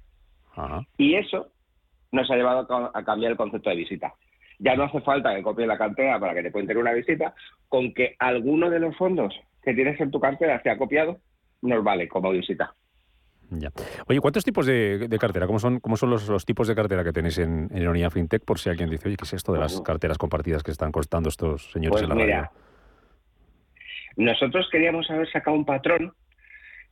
[0.54, 0.86] Ajá.
[0.96, 1.48] Y eso
[2.12, 4.14] nos ha llevado a cambiar el concepto de visita.
[4.58, 7.34] Ya no hace falta que copies la cartera para que te pueden tener una visita,
[7.68, 11.18] con que alguno de los fondos que tienes en tu cartera sea copiado,
[11.62, 12.74] nos vale como visita.
[13.50, 13.70] Ya.
[14.08, 15.46] Oye, ¿cuántos tipos de, de cartera?
[15.46, 18.44] ¿Cómo son, cómo son los, los tipos de cartera que tenéis en, en FinTech?
[18.44, 21.28] Por si alguien dice, oye, ¿qué es esto de las carteras compartidas que están costando
[21.28, 22.50] estos señores Pues en la mira, radio?
[24.16, 26.12] Nosotros queríamos haber sacado un patrón.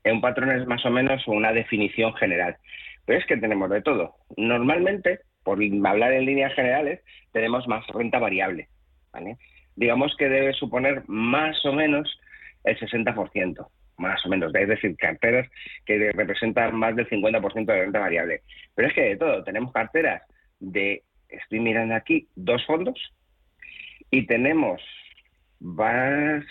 [0.04, 2.56] Un patrón es más o menos una definición general.
[3.04, 4.14] Pero es que tenemos de todo.
[4.36, 7.00] Normalmente, por hablar en líneas generales,
[7.32, 8.68] tenemos más renta variable.
[9.12, 9.36] ¿vale?
[9.76, 12.18] Digamos que debe suponer más o menos
[12.64, 14.54] el 60%, más o menos.
[14.54, 15.48] Es decir, carteras
[15.84, 18.42] que representan más del 50% de renta variable.
[18.74, 19.44] Pero es que de todo.
[19.44, 20.22] Tenemos carteras
[20.58, 22.98] de, estoy mirando aquí, dos fondos
[24.10, 24.82] y tenemos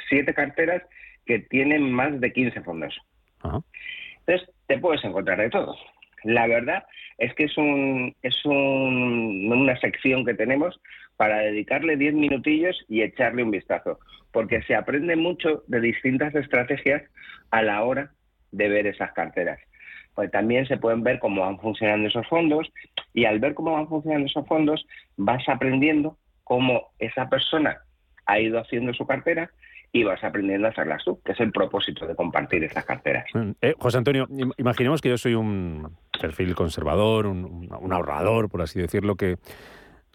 [0.09, 0.83] siete carteras
[1.25, 2.97] que tienen más de 15 fondos.
[3.43, 5.75] Entonces, te puedes encontrar de todo.
[6.23, 6.85] La verdad
[7.17, 10.79] es que es, un, es un- una sección que tenemos
[11.17, 13.99] para dedicarle 10 minutillos y echarle un vistazo,
[14.31, 17.03] porque se aprende mucho de distintas estrategias
[17.51, 18.11] a la hora
[18.51, 19.59] de ver esas carteras.
[20.15, 22.71] Pues también se pueden ver cómo van funcionando esos fondos
[23.13, 24.85] y al ver cómo van funcionando esos fondos
[25.17, 27.77] vas aprendiendo cómo esa persona
[28.25, 29.49] ha ido haciendo su cartera
[29.95, 33.25] y vas aprendiendo a hacerlas tú, que es el propósito de compartir esas carteras.
[33.61, 38.79] Eh, José Antonio, im- imaginemos que yo soy un perfil conservador, un, ahorrador, por así
[38.81, 39.37] decirlo, que,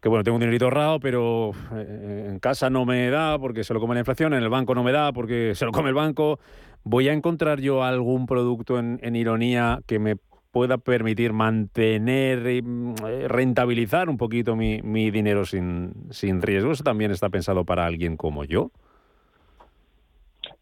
[0.05, 3.79] bueno, tengo un dinerito ahorrado, pero eh, en casa no me da porque se lo
[3.79, 6.41] come la inflación, en el banco no me da porque se lo come el banco.
[6.83, 10.17] ¿Voy a encontrar yo algún producto en, en ironía que me
[10.51, 16.73] pueda permitir mantener y mm, eh, rentabilizar un poquito mi, mi dinero sin, sin riesgo?
[16.73, 18.73] ¿Eso también está pensado para alguien como yo?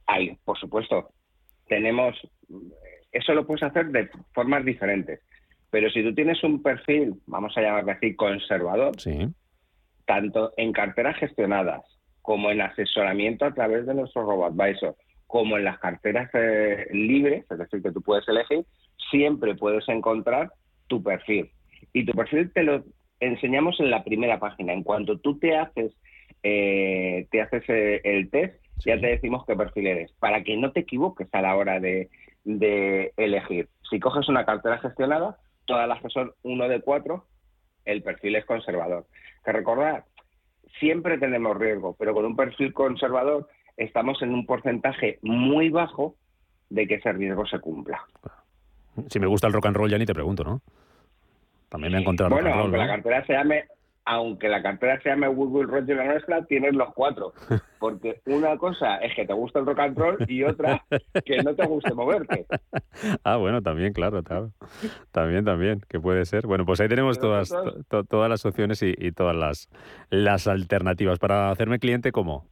[0.07, 1.11] Hay, por supuesto.
[1.69, 2.17] Tenemos,
[3.13, 5.21] eso lo puedes hacer de formas diferentes.
[5.71, 8.95] Pero si tú tienes un perfil, vamos a llamarlo así, conservador,
[10.07, 11.83] tanto en carteras gestionadas
[12.23, 14.97] como en asesoramiento a través de nuestro RoboAdvisor,
[15.27, 18.65] como en las carteras eh, libres, es decir, que tú puedes elegir,
[19.11, 20.51] siempre puedes encontrar
[20.87, 21.51] tu perfil.
[21.93, 22.85] Y tu perfil te lo
[23.21, 24.73] enseñamos en la primera página.
[24.73, 25.93] En cuanto tú te haces,
[26.43, 28.55] eh, te haces eh, el test,
[28.85, 32.11] ya te decimos qué perfil eres, para que no te equivoques a la hora de,
[32.45, 33.69] de elegir.
[33.91, 37.27] Si coges una cartera gestionada, todas las que son uno de cuatro,
[37.85, 39.07] el perfil es conservador.
[39.45, 40.05] Que recordar,
[40.79, 46.15] siempre tenemos riesgo, pero con un perfil conservador estamos en un porcentaje muy bajo
[46.71, 48.05] de que ese riesgo se cumpla.
[49.09, 50.63] Si me gusta el rock and roll ya ni te pregunto, ¿no?
[51.69, 52.85] También me he encontrado bueno, rock and roll, aunque ¿no?
[52.85, 53.65] la cartera se llame
[54.07, 57.35] aunque la cartera se llame Woodwill Rock y la nuestra, tienes los cuatro.
[57.79, 60.83] Porque una cosa es que te gusta el rock and roll y otra
[61.25, 62.47] que no te guste moverte.
[63.25, 64.53] Ah, bueno, también, claro, claro.
[65.13, 66.47] También, también, que puede ser.
[66.47, 69.69] Bueno, pues ahí tenemos todas, to- to- todas las opciones y, y todas las,
[70.09, 71.19] las alternativas.
[71.19, 72.47] Para hacerme cliente, ¿cómo?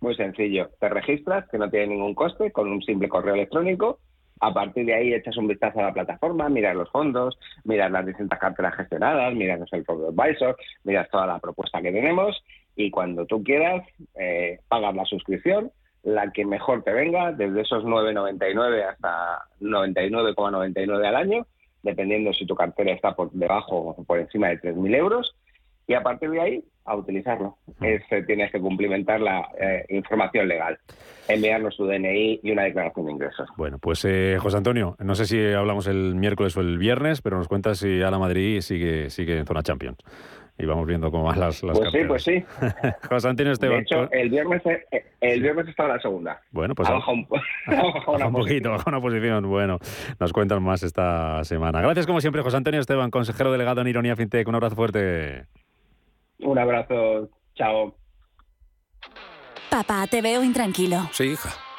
[0.00, 0.70] Muy sencillo.
[0.80, 4.00] Te registras, que no tiene ningún coste, con un simple correo electrónico.
[4.40, 8.04] A partir de ahí echas un vistazo a la plataforma, miras los fondos, miras las
[8.04, 12.42] distintas carteras gestionadas, miras el Robo Advisor, miras toda la propuesta que tenemos
[12.76, 13.86] y cuando tú quieras
[14.18, 15.70] eh, pagas la suscripción,
[16.02, 21.46] la que mejor te venga, desde esos 9,99 hasta 99,99 al año,
[21.82, 25.34] dependiendo si tu cartera está por debajo o por encima de 3.000 euros.
[25.86, 27.56] Y a partir de ahí, a utilizarlo.
[27.80, 30.78] Es, eh, tienes que cumplimentar la eh, información legal,
[31.28, 33.48] enviarnos tu DNI y una declaración de ingresos.
[33.56, 37.36] Bueno, pues eh, José Antonio, no sé si hablamos el miércoles o el viernes, pero
[37.38, 39.98] nos cuentas si Ala Madrid sigue, sigue en zona Champions.
[40.56, 42.44] Y vamos viendo cómo van las, las Pues sí, pues sí.
[43.08, 43.80] José Antonio De Esteban.
[43.80, 46.40] hecho, el viernes, eh, el viernes está la segunda.
[46.52, 47.26] Bueno, pues Ha a- bajado un,
[47.66, 49.48] una Baja un poquito, baja una posición.
[49.48, 49.78] Bueno,
[50.20, 51.80] nos cuentan más esta semana.
[51.80, 54.46] Gracias como siempre, José Antonio Esteban, consejero delegado en Ironía FinTech.
[54.46, 55.46] Un abrazo fuerte.
[56.44, 57.96] Un abrazo, chao.
[59.70, 61.08] Papá, te veo intranquilo.
[61.12, 61.63] Sí, hija.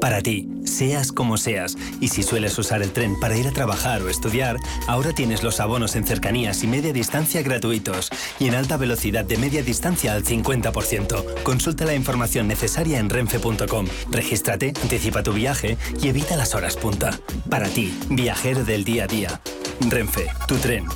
[0.00, 4.02] Para ti, seas como seas, y si sueles usar el tren para ir a trabajar
[4.02, 8.76] o estudiar, ahora tienes los abonos en cercanías y media distancia gratuitos y en alta
[8.76, 11.42] velocidad de media distancia al 50%.
[11.42, 13.86] Consulta la información necesaria en renfe.com.
[14.10, 17.18] Regístrate, anticipa tu viaje y evita las horas punta.
[17.50, 19.40] Para ti, viajero del día a día.
[19.80, 20.86] Renfe, tu tren.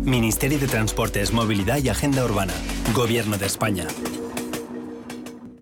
[0.00, 2.54] Ministerio de Transportes, Movilidad y Agenda Urbana.
[2.94, 3.86] Gobierno de España.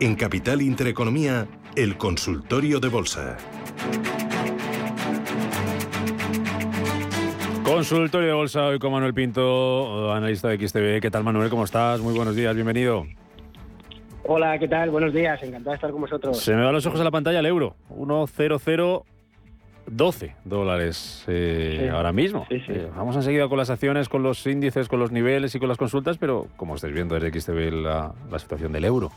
[0.00, 3.36] En Capital Intereconomía, el consultorio de bolsa.
[7.64, 11.00] Consultorio de bolsa hoy con Manuel Pinto, analista de XTV.
[11.00, 11.50] ¿Qué tal, Manuel?
[11.50, 12.00] ¿Cómo estás?
[12.00, 13.06] Muy buenos días, bienvenido.
[14.22, 14.90] Hola, ¿qué tal?
[14.90, 16.38] Buenos días, encantado de estar con vosotros.
[16.38, 17.74] Se me van los ojos a la pantalla el euro.
[17.90, 19.02] 1-0-0.
[19.90, 22.46] 12 dólares eh, ahora mismo.
[22.50, 25.78] Eh, vamos enseguida con las acciones, con los índices, con los niveles y con las
[25.78, 29.10] consultas, pero como estáis viendo desde XTV la, la situación del euro.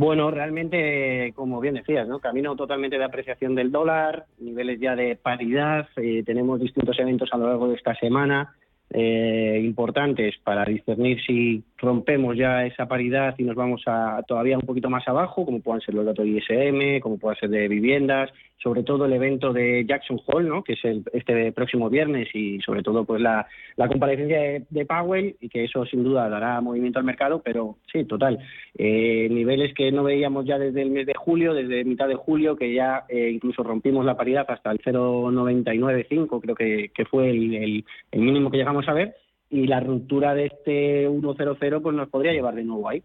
[0.00, 2.20] Bueno, realmente, como bien decías, ¿no?
[2.20, 7.36] camino totalmente de apreciación del dólar, niveles ya de paridad, eh, tenemos distintos eventos a
[7.36, 8.56] lo largo de esta semana
[8.88, 14.66] eh, importantes para discernir si rompemos ya esa paridad y nos vamos a todavía un
[14.66, 18.30] poquito más abajo, como puedan ser los datos de ISM, como puedan ser de viviendas,
[18.62, 20.62] sobre todo el evento de Jackson Hole, ¿no?
[20.62, 25.36] que es el, este próximo viernes y sobre todo pues la, la comparecencia de, Powell
[25.40, 28.38] y que eso sin duda dará movimiento al mercado, pero sí, total,
[28.76, 32.56] eh, niveles que no veíamos ya desde el mes de julio, desde mitad de julio,
[32.56, 37.54] que ya eh, incluso rompimos la paridad hasta el 0,995, creo que, que fue el,
[37.54, 39.14] el, el mínimo que llegamos a ver
[39.50, 43.02] y la ruptura de este 1.00 pues nos podría llevar de nuevo ahí.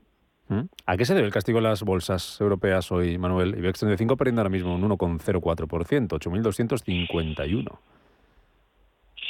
[0.47, 0.61] ¿Mm?
[0.85, 3.57] ¿A qué se debe el castigo de las bolsas europeas hoy, Manuel?
[3.57, 7.79] IBEX 35 perdiendo ahora mismo un 1,04%, 8.251.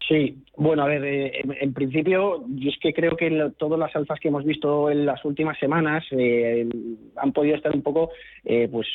[0.08, 4.20] Sí, bueno, a ver, eh, en, principio yo es que creo que todas las alzas
[4.20, 6.70] que hemos visto en las últimas semanas eh,
[7.16, 8.12] han podido estar un poco,
[8.44, 8.88] eh, pues,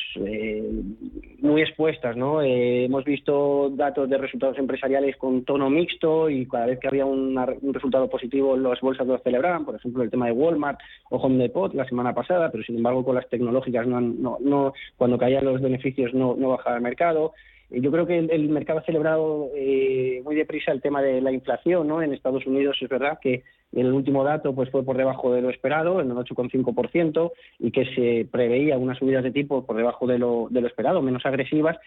[1.41, 2.41] muy expuestas, ¿no?
[2.41, 7.35] hemos visto datos de resultados empresariales con tono mixto y cada vez que había un
[7.73, 11.73] resultado positivo las bolsas lo celebraban, por ejemplo, el tema de Walmart o Home Depot
[11.73, 15.61] la semana pasada, pero sin embargo con las tecnológicas no, no, no cuando caían los
[15.61, 17.33] beneficios no, no bajaba el mercado.
[17.71, 21.87] Yo creo que el, mercado ha celebrado eh, muy deprisa el tema de la inflación,
[21.87, 22.01] ¿no?
[22.01, 25.49] En Estados Unidos es verdad que el último dato pues fue por debajo de lo
[25.49, 30.19] esperado, en el 8,5%, y que se preveía unas subidas de tipo por debajo de
[30.19, 31.77] lo, de lo esperado, menos agresivas,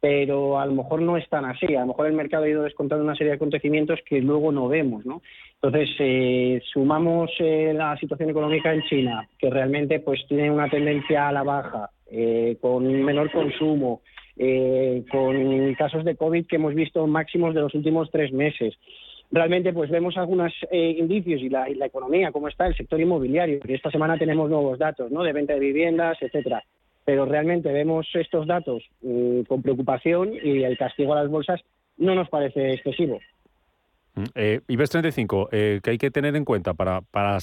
[0.00, 1.74] pero a lo mejor no es tan así.
[1.74, 4.68] A lo mejor el mercado ha ido descontando una serie de acontecimientos que luego no
[4.68, 5.22] vemos, ¿no?
[5.62, 11.28] Entonces, eh, sumamos eh, la situación económica en China, que realmente pues tiene una tendencia
[11.28, 14.02] a la baja, eh, con menor consumo,
[14.36, 18.74] eh, con casos de COVID que hemos visto máximos de los últimos tres meses.
[19.30, 23.74] Realmente, pues vemos algunos eh, indicios y la, economía, cómo está el sector inmobiliario, porque
[23.74, 25.22] esta semana tenemos nuevos datos, ¿no?
[25.22, 26.62] De venta de viviendas, etcétera.
[27.04, 31.60] Pero realmente vemos estos datos mm, con preocupación y el castigo a las bolsas
[31.96, 33.18] no nos parece excesivo.
[34.14, 37.38] Mm, eh, IBEX 35, eh, que hay que tener en cuenta para, para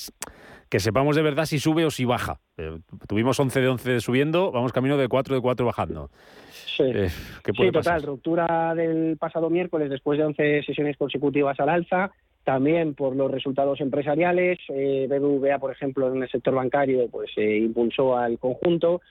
[0.72, 2.40] que sepamos de verdad si sube o si baja.
[2.58, 6.10] Eh, tuvimos 11 de 11 subiendo, vamos camino de 4 de 4 bajando.
[6.50, 7.10] Sí, eh,
[7.74, 12.12] total, ruptura del pasado miércoles después de 11 sesiones consecutivas al alza,
[12.46, 14.60] también por los resultados empresariales.
[14.70, 19.02] Eh, BBVA, por ejemplo, en el sector bancario, pues eh, impulsó al conjunto.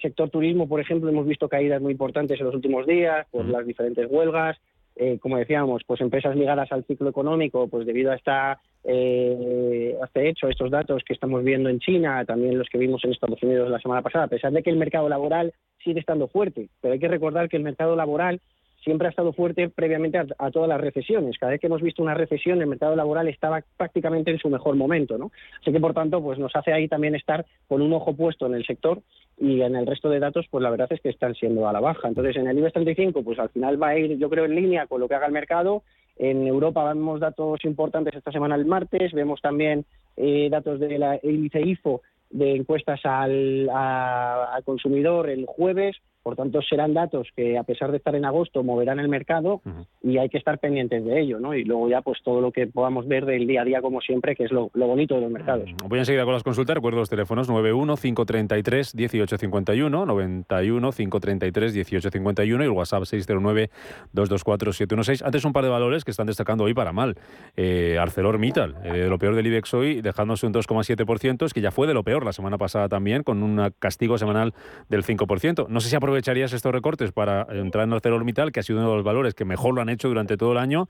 [0.00, 3.66] Sector turismo, por ejemplo, hemos visto caídas muy importantes en los últimos días por las
[3.66, 4.56] diferentes huelgas.
[4.96, 10.28] Eh, como decíamos, pues empresas ligadas al ciclo económico, pues debido a esta eh, este
[10.28, 13.70] hecho, estos datos que estamos viendo en China, también los que vimos en Estados Unidos
[13.70, 17.00] la semana pasada, a pesar de que el mercado laboral sigue estando fuerte, pero hay
[17.00, 18.40] que recordar que el mercado laboral
[18.82, 21.38] siempre ha estado fuerte previamente a, todas las recesiones.
[21.38, 24.76] Cada vez que hemos visto una recesión, el mercado laboral estaba prácticamente en su mejor
[24.76, 25.30] momento, ¿no?
[25.60, 28.54] Así que, por tanto, pues nos hace ahí también estar con un ojo puesto en
[28.54, 29.00] el sector
[29.38, 31.80] y en el resto de datos, pues la verdad es que están siendo a la
[31.80, 32.08] baja.
[32.08, 34.86] Entonces, en el IBEX 35, pues al final va a ir, yo creo, en línea
[34.86, 35.82] con lo que haga el mercado.
[36.16, 39.84] En Europa vemos datos importantes esta semana el martes, vemos también
[40.16, 46.94] eh, datos del índice IFO de encuestas al, al consumidor el jueves, por tanto, serán
[46.94, 49.60] datos que, a pesar de estar en agosto, moverán el mercado
[50.02, 51.54] y hay que estar pendientes de ello, ¿no?
[51.54, 54.36] Y luego ya, pues todo lo que podamos ver del día a día, como siempre,
[54.36, 55.70] que es lo, bonito de los mercados.
[55.88, 56.74] Voy enseguida con las consultas.
[56.76, 65.22] Recuerdo los teléfonos 91-533-1851, 91-533-1851 y el WhatsApp 609-224-716.
[65.24, 67.16] Antes un par de valores que están destacando hoy para mal.
[67.56, 71.86] Eh, ArcelorMittal, eh, lo peor del IBEX hoy, dejándose un 2,7%, es que ya fue
[71.86, 74.54] de lo peor la semana pasada también, con un castigo semanal
[74.88, 75.68] del 5%.
[75.68, 78.96] No sé si aprovecharías estos recortes para entrar en ArcelorMittal, que ha sido uno de
[78.96, 80.88] los valores que mejor lo han hecho durante todo el año,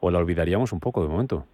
[0.00, 1.44] o la olvidaríamos un poco de momento?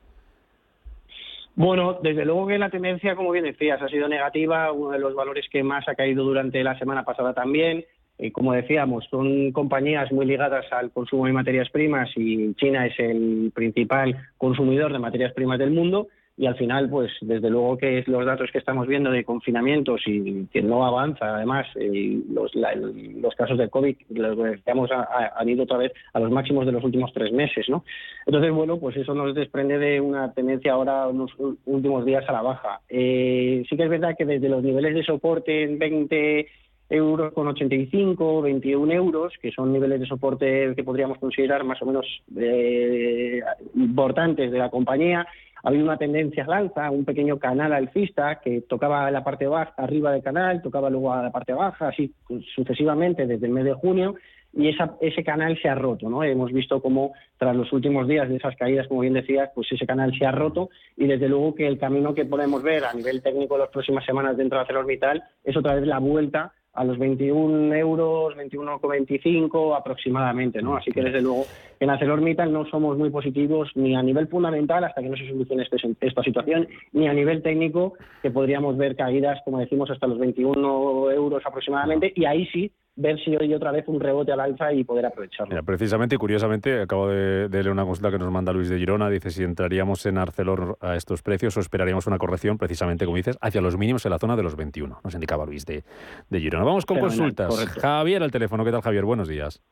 [1.57, 5.16] Bueno, desde luego que la tendencia, como bien decías, ha sido negativa, uno de los
[5.16, 7.84] valores que más ha caído durante la semana pasada también.
[8.18, 12.96] Eh, como decíamos, son compañías muy ligadas al consumo de materias primas y China es
[13.00, 16.07] el principal consumidor de materias primas del mundo
[16.37, 20.47] y al final, pues desde luego que los datos que estamos viendo de confinamientos y
[20.47, 25.76] que no avanza, además, eh, los, los casos del COVID, los decíamos, han ido otra
[25.76, 27.85] vez a los máximos de los últimos tres meses, ¿no?
[28.26, 31.30] Entonces, bueno, pues eso nos desprende de una tendencia ahora en los
[31.66, 32.80] últimos días a la baja.
[32.89, 36.49] Eh, sí que es verdad que desde los niveles de soporte en 20
[36.89, 41.87] euros con 85, 21 euros, que son niveles de soporte que podríamos considerar más o
[41.87, 42.07] menos
[42.37, 43.41] eh,
[43.74, 45.26] importantes de la compañía,
[45.62, 49.74] ha habido una tendencia al alza, un pequeño canal alcista que tocaba la parte baja,
[49.76, 52.12] arriba del canal, tocaba luego a la parte baja, así
[52.54, 54.14] sucesivamente desde el mes de junio.
[54.54, 56.22] y ese canal se ha roto, ¿no?
[56.24, 59.86] Hemos visto cómo tras los últimos días de esas caídas, como bien decías, pues ese
[59.86, 63.22] canal se ha roto y desde luego que el camino que podemos ver a nivel
[63.22, 67.75] técnico las próximas semanas dentro de ArcelorMittal es otra vez la vuelta a los 21
[67.75, 70.77] euros, 21,25 aproximadamente, ¿no?
[70.77, 71.45] Así que desde luego
[71.79, 75.64] en ArcelorMittal no somos muy positivos ni a nivel fundamental hasta que no se solucione
[75.64, 80.18] este, esta situación, ni a nivel técnico que podríamos ver caídas, como decimos, hasta los
[80.18, 84.72] 21 euros aproximadamente y ahí sí ver si hoy otra vez un rebote al alza
[84.72, 85.62] y poder aprovecharlo.
[85.64, 89.30] precisamente y curiosamente, acabo de, leer una consulta que nos manda Luis de Girona, dice
[89.30, 93.61] si entraríamos en Arcelor a estos precios o esperaríamos una corrección, precisamente como dices, hacia
[93.61, 95.84] los mínimos en la zona de los 21, nos indicaba Luis de,
[96.28, 96.64] de Girona.
[96.64, 97.78] Vamos con consultas.
[97.80, 99.05] Javier al teléfono, ¿qué tal Javier?
[99.05, 99.62] Buenos días.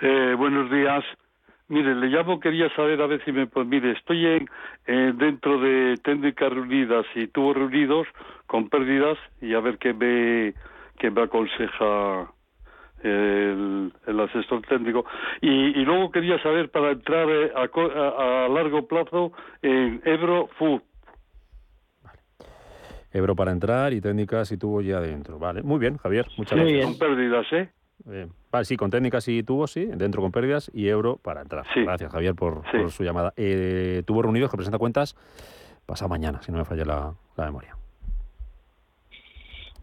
[0.00, 1.04] Eh, buenos días.
[1.68, 3.46] Mire, le llamo, quería saber a ver si me...
[3.46, 4.48] Pues mire, estoy en,
[4.86, 8.06] eh, dentro de técnicas reunidas y tubos reunidos
[8.46, 10.54] con pérdidas y a ver qué me
[11.02, 12.32] que me aconseja
[13.02, 13.90] el,
[14.20, 15.04] asesor técnico.
[15.40, 19.32] Y, luego quería saber para entrar eh, a, largo plazo
[19.62, 20.80] en Ebro Food.
[23.10, 25.40] Ebro para entrar y técnicas y tubos ya adentro.
[25.40, 26.26] Vale, muy bien, Javier.
[26.38, 26.84] Muchas gracias.
[26.84, 27.68] Con pérdidas, ¿eh?
[28.52, 31.66] Vale, sí, con técnicas y tubos, sí, dentro con pérdidas y euro para entrar.
[31.74, 33.34] Gracias, Javier, por, su llamada.
[33.36, 35.16] Eh, tubos reunidos que presenta cuentas
[35.84, 37.76] pasa mañana, si no me falla la memoria.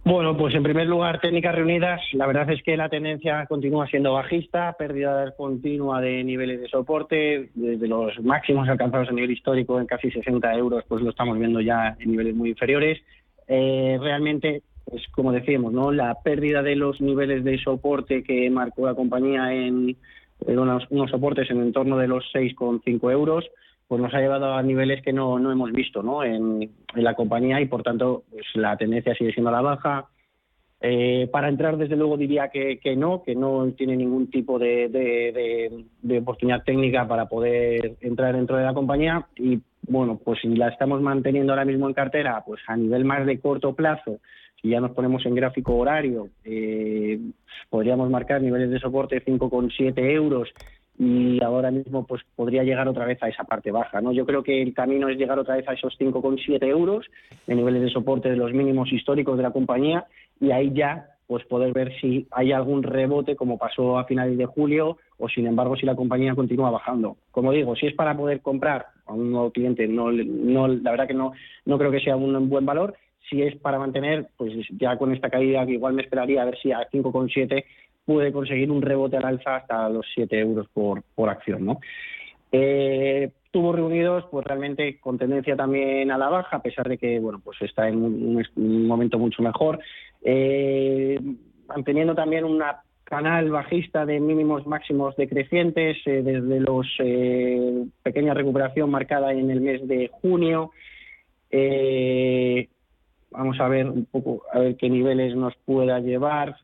[0.06, 4.14] Bueno, pues en primer lugar, técnicas reunidas, la verdad es que la tendencia continúa siendo
[4.14, 9.86] bajista, pérdida continua de niveles de soporte, desde los máximos alcanzados a nivel histórico en
[9.86, 13.00] casi 60 euros, pues lo estamos viendo ya en niveles muy inferiores.
[13.47, 15.91] Eh, realmente, pues como decíamos, ¿no?
[15.91, 19.97] la pérdida de los niveles de soporte que marcó la compañía en,
[20.46, 23.46] unos, unos soportes en el entorno de los 6,5 euros,
[23.88, 26.24] pues nos ha llevado a niveles que no, no hemos visto ¿no?
[26.24, 30.06] En, la compañía y por tanto pues la tendencia sigue siendo a la baja.
[30.82, 34.88] Eh, para entrar, desde luego, diría que, que, no, que no tiene ningún tipo de,
[36.02, 39.26] de, oportunidad técnica para poder entrar dentro de la compañía.
[39.36, 43.26] Y bueno, pues si la estamos manteniendo ahora mismo en cartera, pues a nivel más
[43.26, 44.20] de corto plazo,
[44.62, 47.20] si ya nos ponemos en gráfico horario, eh,
[47.70, 50.49] podríamos marcar niveles de soporte 5,7 euros
[50.97, 54.01] y ahora mismo pues podría llegar otra vez a esa parte baja.
[54.01, 54.12] ¿no?
[54.12, 57.05] Yo creo que el camino es llegar otra vez a esos 5,7 euros
[57.47, 60.05] de niveles de soporte de los mínimos históricos de la compañía
[60.41, 64.47] y ahí ya pues poder ver si hay algún rebote como pasó a finales de
[64.47, 67.18] julio o sin embargo si la compañía continúa bajando.
[67.32, 71.07] Como digo, si es para poder comprar a un nuevo cliente, no, no la verdad
[71.07, 71.34] que no,
[71.66, 72.95] no creo que sea un buen valor.
[73.30, 76.57] Si es para mantener, pues ya con esta caída que igual me esperaría a ver
[76.59, 77.63] si a 5,7
[78.05, 81.65] puede conseguir un rebote al alza hasta los 7 euros por, por acción.
[81.65, 81.80] ¿no?
[82.51, 87.19] Eh, tubos reunidos, pues realmente con tendencia también a la baja, a pesar de que
[87.19, 89.80] bueno, pues está en un, momento mucho mejor,
[90.23, 91.19] eh,
[91.67, 92.61] manteniendo también un
[93.03, 96.88] canal bajista de mínimos máximos decrecientes eh, desde los
[98.03, 100.71] pequeña recuperación marcada en el mes de junio.
[103.32, 106.57] Vamos a ver un poco a ver qué niveles nos pueda llevar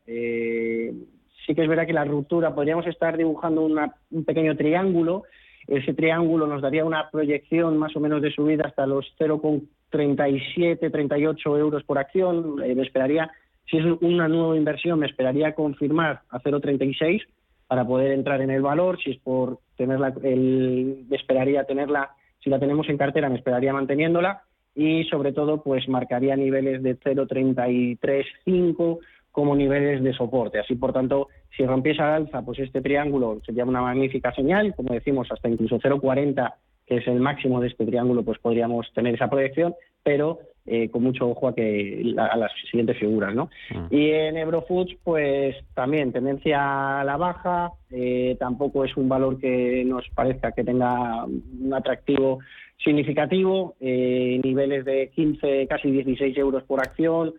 [1.46, 5.22] sí que es verdad que la ruptura, podríamos estar dibujando un pequeño triángulo,
[5.66, 11.58] ese triángulo nos daría una proyección más o menos de subida hasta los 0,37, 38
[11.58, 12.62] euros por acción.
[12.62, 13.30] Eh, me esperaría,
[13.68, 17.22] si es una nueva inversión, me esperaría confirmar a 0,36
[17.66, 18.98] para poder entrar en el valor.
[19.02, 22.10] Si es por tenerla, el, me esperaría tenerla,
[22.42, 24.42] si la tenemos en cartera, me esperaría manteniéndola.
[24.76, 29.00] Y sobre todo, pues marcaría niveles de 0,335
[29.32, 30.60] como niveles de soporte.
[30.60, 34.94] Así, por tanto, si rompiese al alza, pues este triángulo sería una magnífica señal, como
[34.94, 36.54] decimos, hasta incluso 0,40,
[36.86, 41.02] que es el máximo de este triángulo, pues podríamos tener esa proyección, pero eh, con
[41.02, 43.34] mucho ojo a, que, a las siguientes figuras.
[43.34, 43.50] ¿no?
[43.70, 43.94] Mm.
[43.94, 49.84] Y en Eurofoods, pues también tendencia a la baja, eh, tampoco es un valor que
[49.84, 52.38] nos parezca que tenga un atractivo
[52.82, 57.34] significativo, eh, niveles de 15, casi 16 euros por acción,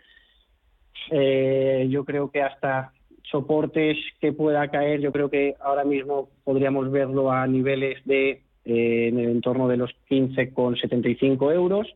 [1.11, 2.91] eh, yo creo que hasta
[3.23, 9.07] soportes que pueda caer, yo creo que ahora mismo podríamos verlo a niveles de eh,
[9.07, 11.87] en el entorno de los 15,75 euros.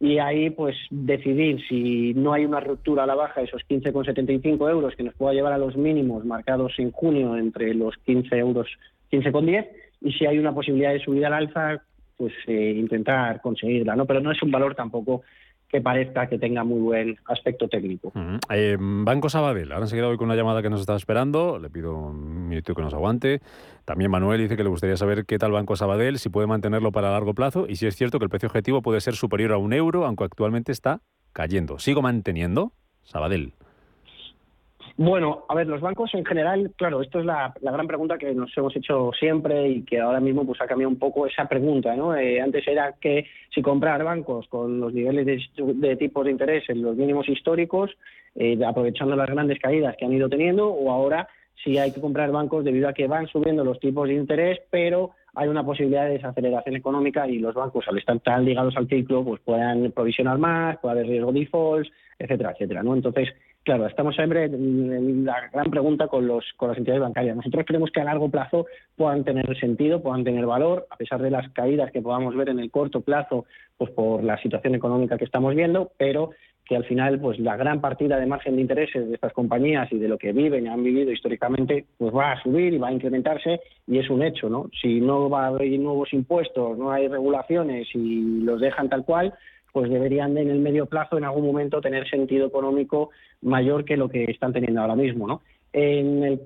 [0.00, 4.96] Y ahí, pues, decidir si no hay una ruptura a la baja, esos 15,75 euros
[4.96, 8.66] que nos pueda llevar a los mínimos marcados en junio entre los 15 euros,
[9.12, 9.68] 15,10,
[10.00, 11.82] y si hay una posibilidad de subida al alza,
[12.18, 14.04] pues eh, intentar conseguirla, ¿no?
[14.04, 15.22] Pero no es un valor tampoco
[15.68, 18.12] que parezca que tenga muy buen aspecto técnico.
[18.50, 21.68] Eh, Banco Sabadell, ahora se queda hoy con una llamada que nos está esperando, le
[21.68, 23.40] pido un minuto que nos aguante.
[23.84, 27.10] También Manuel dice que le gustaría saber qué tal Banco Sabadell, si puede mantenerlo para
[27.10, 29.72] largo plazo y si es cierto que el precio objetivo puede ser superior a un
[29.72, 31.02] euro, aunque actualmente está
[31.32, 31.78] cayendo.
[31.78, 33.52] ¿Sigo manteniendo Sabadell?
[35.00, 38.50] Bueno, a ver, los bancos en general, claro, esto es la, gran pregunta que nos
[38.58, 42.16] hemos hecho siempre y que ahora mismo pues ha cambiado un poco esa pregunta, ¿no?
[42.16, 43.24] Eh, antes era que
[43.54, 45.24] si comprar bancos con los niveles
[45.54, 47.96] de, tipos de interés en los mínimos históricos,
[48.34, 51.28] eh, aprovechando las grandes caídas que han ido teniendo, o ahora
[51.62, 55.12] si hay que comprar bancos debido a que van subiendo los tipos de interés, pero
[55.32, 59.24] hay una posibilidad de desaceleración económica y los bancos, al estar tan ligados al ciclo,
[59.24, 62.94] pues puedan provisionar más, puede haber riesgo de defaults, etcétera, etcétera, ¿no?
[62.94, 63.28] Entonces,
[63.68, 67.36] Claro, estamos siempre en la gran pregunta con, los, con las entidades bancarias.
[67.36, 68.64] Nosotros creemos que a largo plazo
[68.96, 72.60] puedan tener sentido, puedan tener valor, a pesar de las caídas que podamos ver en
[72.60, 73.44] el corto plazo,
[73.76, 76.30] pues por la situación económica que estamos viendo, pero
[76.64, 79.98] que al final pues la gran partida de margen de intereses de estas compañías y
[79.98, 82.92] de lo que viven y han vivido históricamente pues va a subir y va a
[82.92, 84.70] incrementarse y es un hecho, ¿no?
[84.80, 89.34] Si no va a haber nuevos impuestos, no hay regulaciones y los dejan tal cual,
[89.78, 93.10] pues deberían en el medio plazo en algún momento tener sentido económico
[93.42, 95.28] mayor que lo que están teniendo ahora mismo.
[95.28, 95.40] ¿no?
[95.72, 96.40] En el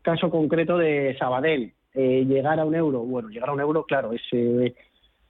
[0.00, 4.12] caso concreto de Sabadell, eh, llegar a un euro, bueno, llegar a un euro, claro,
[4.12, 4.76] es eh,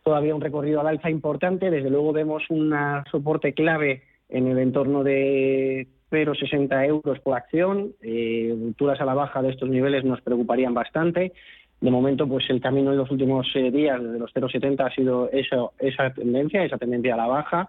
[0.05, 1.71] todavía un recorrido al alza importante.
[1.71, 2.75] Desde luego vemos un
[3.11, 7.95] soporte clave en el entorno de 0,60 euros por acción.
[8.03, 11.33] Eh, a la baja de estos niveles nos preocuparían bastante.
[11.81, 15.31] De momento, pues el camino en los últimos eh, días, desde los 0,70, ha sido
[15.31, 17.69] esa tendencia, esa tendencia a la baja.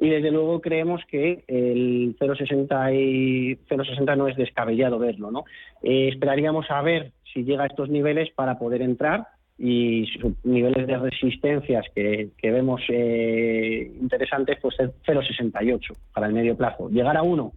[0.00, 5.32] Y desde luego creemos que el 0,60 y 0,60 no es descabellado verlo.
[5.32, 5.44] ¿no?
[5.82, 9.26] Eh, esperaríamos a ver si llega a estos niveles para poder entrar
[9.58, 10.06] y
[10.44, 16.88] niveles de resistencias que, vemos eh, interesantes, pues 0,68 para el medio plazo.
[16.90, 17.54] Llegar a uno,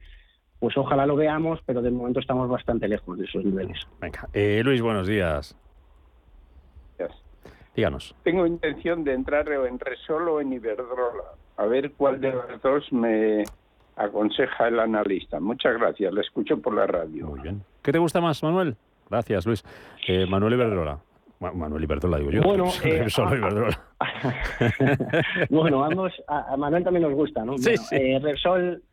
[0.59, 3.77] pues ojalá lo veamos, pero de momento estamos bastante lejos de esos niveles.
[4.01, 4.27] Venga,
[4.63, 5.55] Luis, buenos días.
[7.75, 8.15] Díganos.
[8.23, 11.23] Tengo intención de entrar en Resol o en Iberdrola.
[11.57, 13.43] A ver cuál de los dos me
[13.95, 15.39] aconseja el analista.
[15.39, 16.13] Muchas gracias.
[16.13, 17.27] Le escucho por la radio.
[17.27, 17.63] Muy bien.
[17.81, 18.75] ¿Qué te gusta más, Manuel?
[19.09, 19.63] Gracias, Luis.
[20.07, 20.99] Eh, Manuel Iberdrola.
[21.39, 22.41] Manuel Iberdrola, digo yo.
[22.43, 23.81] Bueno, eh, Iberdrola.
[25.49, 27.57] bueno, ambos, a, Manuel también nos gusta, ¿no?
[27.57, 28.83] Sí, eh, Repsol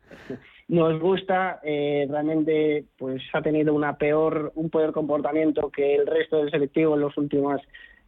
[0.69, 6.37] nos gusta, eh, realmente pues ha tenido una peor, un peor comportamiento que el resto
[6.37, 7.59] del selectivo en los últimos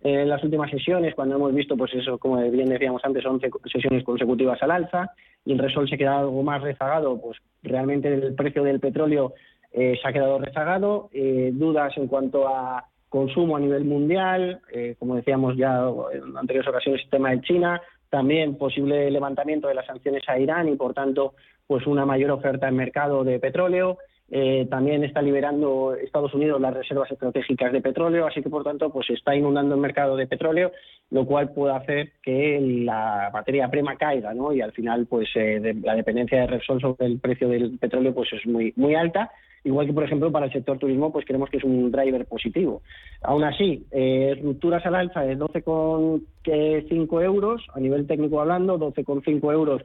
[0.04, 4.04] en las últimas sesiones, cuando hemos visto, pues eso, como bien decíamos antes, 11 sesiones
[4.04, 5.12] consecutivas al alza,
[5.46, 9.34] y el Resol se queda algo más rezagado, pues realmente el precio del petróleo
[9.72, 14.96] eh, se ha quedado rezagado, eh, dudas en cuanto a consumo a nivel mundial, eh,
[14.98, 15.84] como decíamos ya
[16.14, 20.68] en anteriores ocasiones, el tema de China, también posible levantamiento de las sanciones a Irán
[20.68, 21.34] y, por tanto,
[21.66, 23.98] pues una mayor oferta en mercado de petróleo.
[24.34, 28.90] Eh, también está liberando Estados Unidos las reservas estratégicas de petróleo, así que por tanto
[28.90, 30.72] pues está inundando el mercado de petróleo,
[31.10, 34.54] lo cual puede hacer que la materia prima caiga, ¿no?
[34.54, 38.32] Y al final pues eh, la dependencia de Repsol sobre el precio del petróleo pues
[38.32, 39.32] es muy muy alta,
[39.66, 42.84] igual que por ejemplo para el sector turismo pues creemos que es un driver positivo.
[43.24, 49.82] Aún así, eh, rupturas al alza de 12,5 euros a nivel técnico hablando, 12,5 euros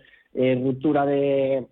[0.62, 1.66] ruptura de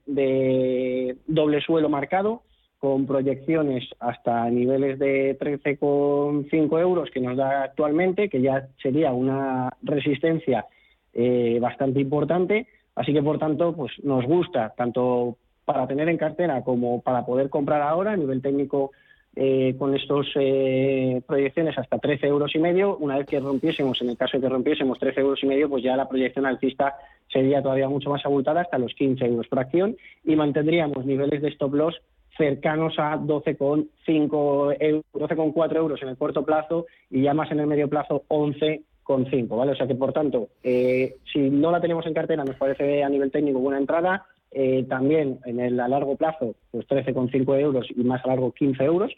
[1.28, 2.42] doble suelo marcado
[2.84, 9.72] con proyecciones hasta niveles de 13,5 euros que nos da actualmente, que ya sería una
[9.80, 10.66] resistencia
[11.14, 12.66] eh, bastante importante.
[12.94, 17.48] Así que, por tanto, pues nos gusta tanto para tener en cartera como para poder
[17.48, 18.90] comprar ahora a nivel técnico
[19.34, 22.98] eh, con estas eh, proyecciones hasta 13 euros y medio.
[22.98, 25.82] Una vez que rompiésemos, en el caso de que rompiésemos 13 euros y medio, pues
[25.82, 26.96] ya la proyección alcista
[27.32, 31.48] sería todavía mucho más abultada hasta los 15 euros por acción y mantendríamos niveles de
[31.48, 31.98] stop loss
[32.36, 37.88] cercanos a 12,5 12,4 euros en el corto plazo y ya más en el medio
[37.88, 39.72] plazo 11,5, ¿vale?
[39.72, 43.08] O sea que, por tanto, eh, si no la tenemos en cartera, nos parece a
[43.08, 44.26] nivel técnico buena entrada.
[44.56, 48.84] Eh, también en el a largo plazo, pues 13,5 euros y más a largo 15
[48.84, 49.12] euros.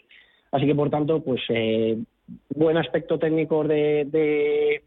[0.51, 1.97] Así que, por tanto, pues eh,
[2.55, 4.83] buen aspecto técnico de, de,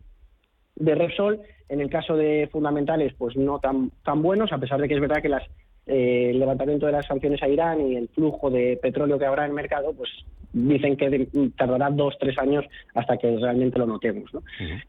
[0.76, 1.40] de Repsol.
[1.68, 5.00] En el caso de fundamentales, pues no tan, tan buenos, a pesar de que es
[5.00, 5.44] verdad que las
[5.90, 9.44] eh, el levantamiento de las sanciones a Irán y el flujo de petróleo que habrá
[9.44, 10.08] en el mercado, pues
[10.52, 12.64] dicen que tardará dos, tres años
[12.94, 14.30] hasta que realmente lo notemos.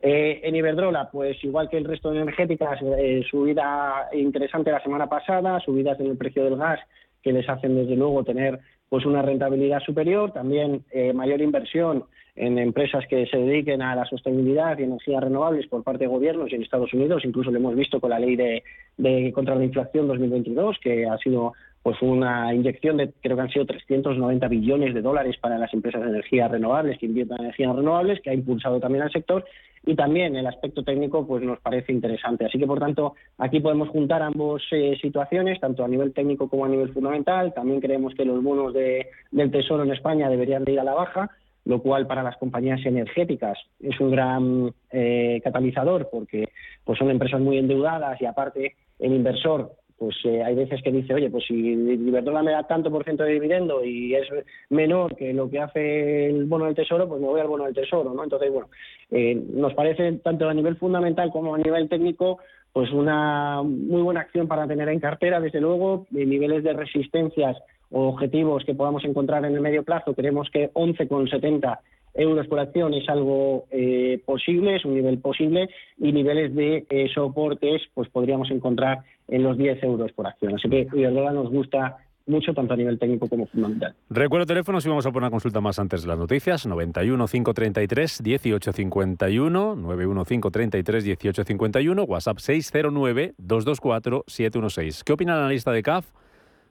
[0.01, 5.07] Eh, en Iberdrola, pues igual que el resto de energéticas, eh, subida interesante la semana
[5.07, 6.79] pasada, subidas en el precio del gas
[7.21, 8.59] que les hacen desde luego tener
[8.91, 10.83] pues una rentabilidad superior, también
[11.13, 12.03] mayor inversión
[12.35, 16.51] en empresas que se dediquen a la sostenibilidad y energías renovables por parte de gobiernos
[16.51, 20.07] y en Estados Unidos, incluso lo hemos visto con la ley de, contra la inflación
[20.07, 25.01] 2022, que ha sido pues una inyección de, creo que han sido 390 billones de
[25.01, 28.79] dólares para las empresas de energías renovables que inviertan en energías renovables, que ha impulsado
[28.79, 29.45] también al sector,
[29.83, 32.45] y también el aspecto técnico pues nos parece interesante.
[32.45, 36.65] Así que, por tanto, aquí podemos juntar ambas eh, situaciones, tanto a nivel técnico como
[36.65, 37.53] a nivel fundamental.
[37.53, 40.93] También creemos que los bonos de, del Tesoro en España deberían de ir a la
[40.93, 41.31] baja,
[41.65, 46.49] lo cual para las compañías energéticas es un gran eh, catalizador porque
[46.83, 51.13] pues son empresas muy endeudadas y aparte el inversor pues eh, hay veces que dice,
[51.13, 54.27] oye, pues si Iberdrola me da tanto por ciento de dividendo y es
[54.71, 57.75] menor que lo que hace el bono del tesoro, pues me voy al bono del
[57.75, 58.23] tesoro, ¿no?
[58.23, 58.67] Entonces, bueno,
[59.11, 62.39] eh, nos parece tanto a nivel fundamental como a nivel técnico
[62.73, 67.57] pues una muy buena acción para tener en cartera, desde luego, de niveles de resistencias
[67.91, 71.77] o objetivos que podamos encontrar en el medio plazo, creemos que 11,70
[72.13, 77.81] euros por acción es algo eh, posible, es un nivel posible, y niveles de soportes
[77.93, 80.55] pues podríamos encontrar en los 10 euros por acción.
[80.55, 81.97] Así que Iberdrola nos gusta
[82.27, 83.95] mucho, tanto a nivel técnico como fundamental.
[84.09, 86.65] Recuerdo teléfonos y vamos a poner una consulta más antes de las noticias.
[86.65, 95.03] 91 533 1851, 91 533 1851, WhatsApp 609 224 716.
[95.03, 96.05] ¿Qué opina el analista de CAF?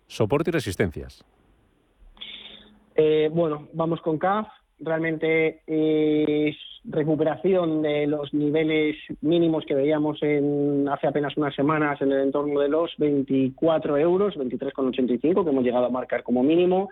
[0.06, 1.24] Soporte y resistencias.
[2.96, 4.46] Eh, bueno, vamos con CAF
[4.80, 12.12] realmente es recuperación de los niveles mínimos que veíamos en, hace apenas unas semanas en
[12.12, 16.88] el entorno de los 24 euros, 23,85 que hemos llegado a marcar como mínimo.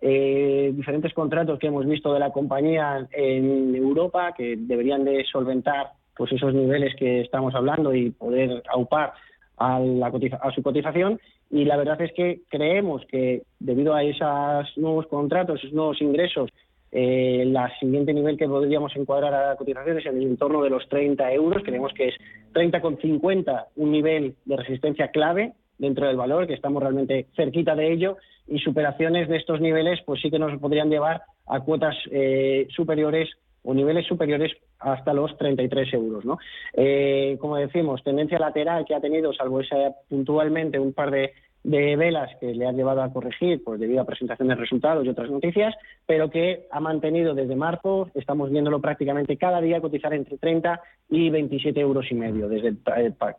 [0.00, 5.92] Eh, diferentes contratos que hemos visto de la compañía en Europa que deberían de solventar
[6.14, 9.12] pues esos niveles que estamos hablando y poder aupar
[9.58, 11.18] a, la a su cotización
[11.50, 16.50] y la verdad es que creemos que debido a esos nuevos contratos, esos nuevos ingresos
[16.98, 20.88] eh, el siguiente nivel que podríamos encuadrar a cotizaciones es en el entorno de los
[20.88, 21.62] 30 euros.
[21.62, 22.14] Creemos que es
[22.54, 28.16] 30,50 un nivel de resistencia clave dentro del valor, que estamos realmente cerquita de ello,
[28.48, 33.28] y superaciones de estos niveles pues sí que nos podrían llevar a cuotas eh, superiores
[33.62, 36.24] o niveles superiores hasta los 33 euros.
[36.24, 36.38] ¿no?
[36.72, 39.76] Eh, como decimos, tendencia lateral que ha tenido, salvo esa
[40.08, 41.34] puntualmente un par de
[41.66, 45.08] de velas que le han llevado a corregir pues debido a presentaciones de resultados y
[45.08, 45.74] otras noticias,
[46.06, 51.28] pero que ha mantenido desde marzo, estamos viéndolo prácticamente cada día cotizar entre 30 y
[51.28, 52.76] 27 euros y medio, desde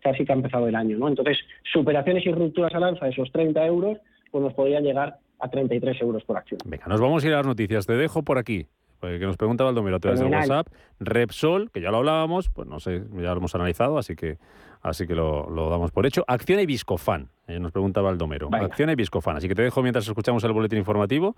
[0.02, 0.98] casi que ha empezado el año.
[0.98, 1.08] ¿no?
[1.08, 1.38] Entonces,
[1.72, 3.98] superaciones y rupturas al alza, esos 30 euros,
[4.30, 6.60] pues nos podrían llegar a 33 euros por acción.
[6.66, 7.88] Venga, nos vamos a ir a las noticias.
[7.88, 8.68] Te dejo por aquí.
[9.00, 10.68] Que nos preguntaba el a través de WhatsApp.
[11.00, 14.38] Repsol, que ya lo hablábamos, pues no sé, ya lo hemos analizado, así que
[14.82, 16.24] así que lo, damos por hecho.
[16.28, 18.50] Acción y Viscofan, eh, nos preguntaba Baldomero.
[18.52, 19.38] Acción y Viscofan.
[19.38, 21.36] Así que te dejo mientras escuchamos el boletín informativo.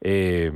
[0.00, 0.50] Eh,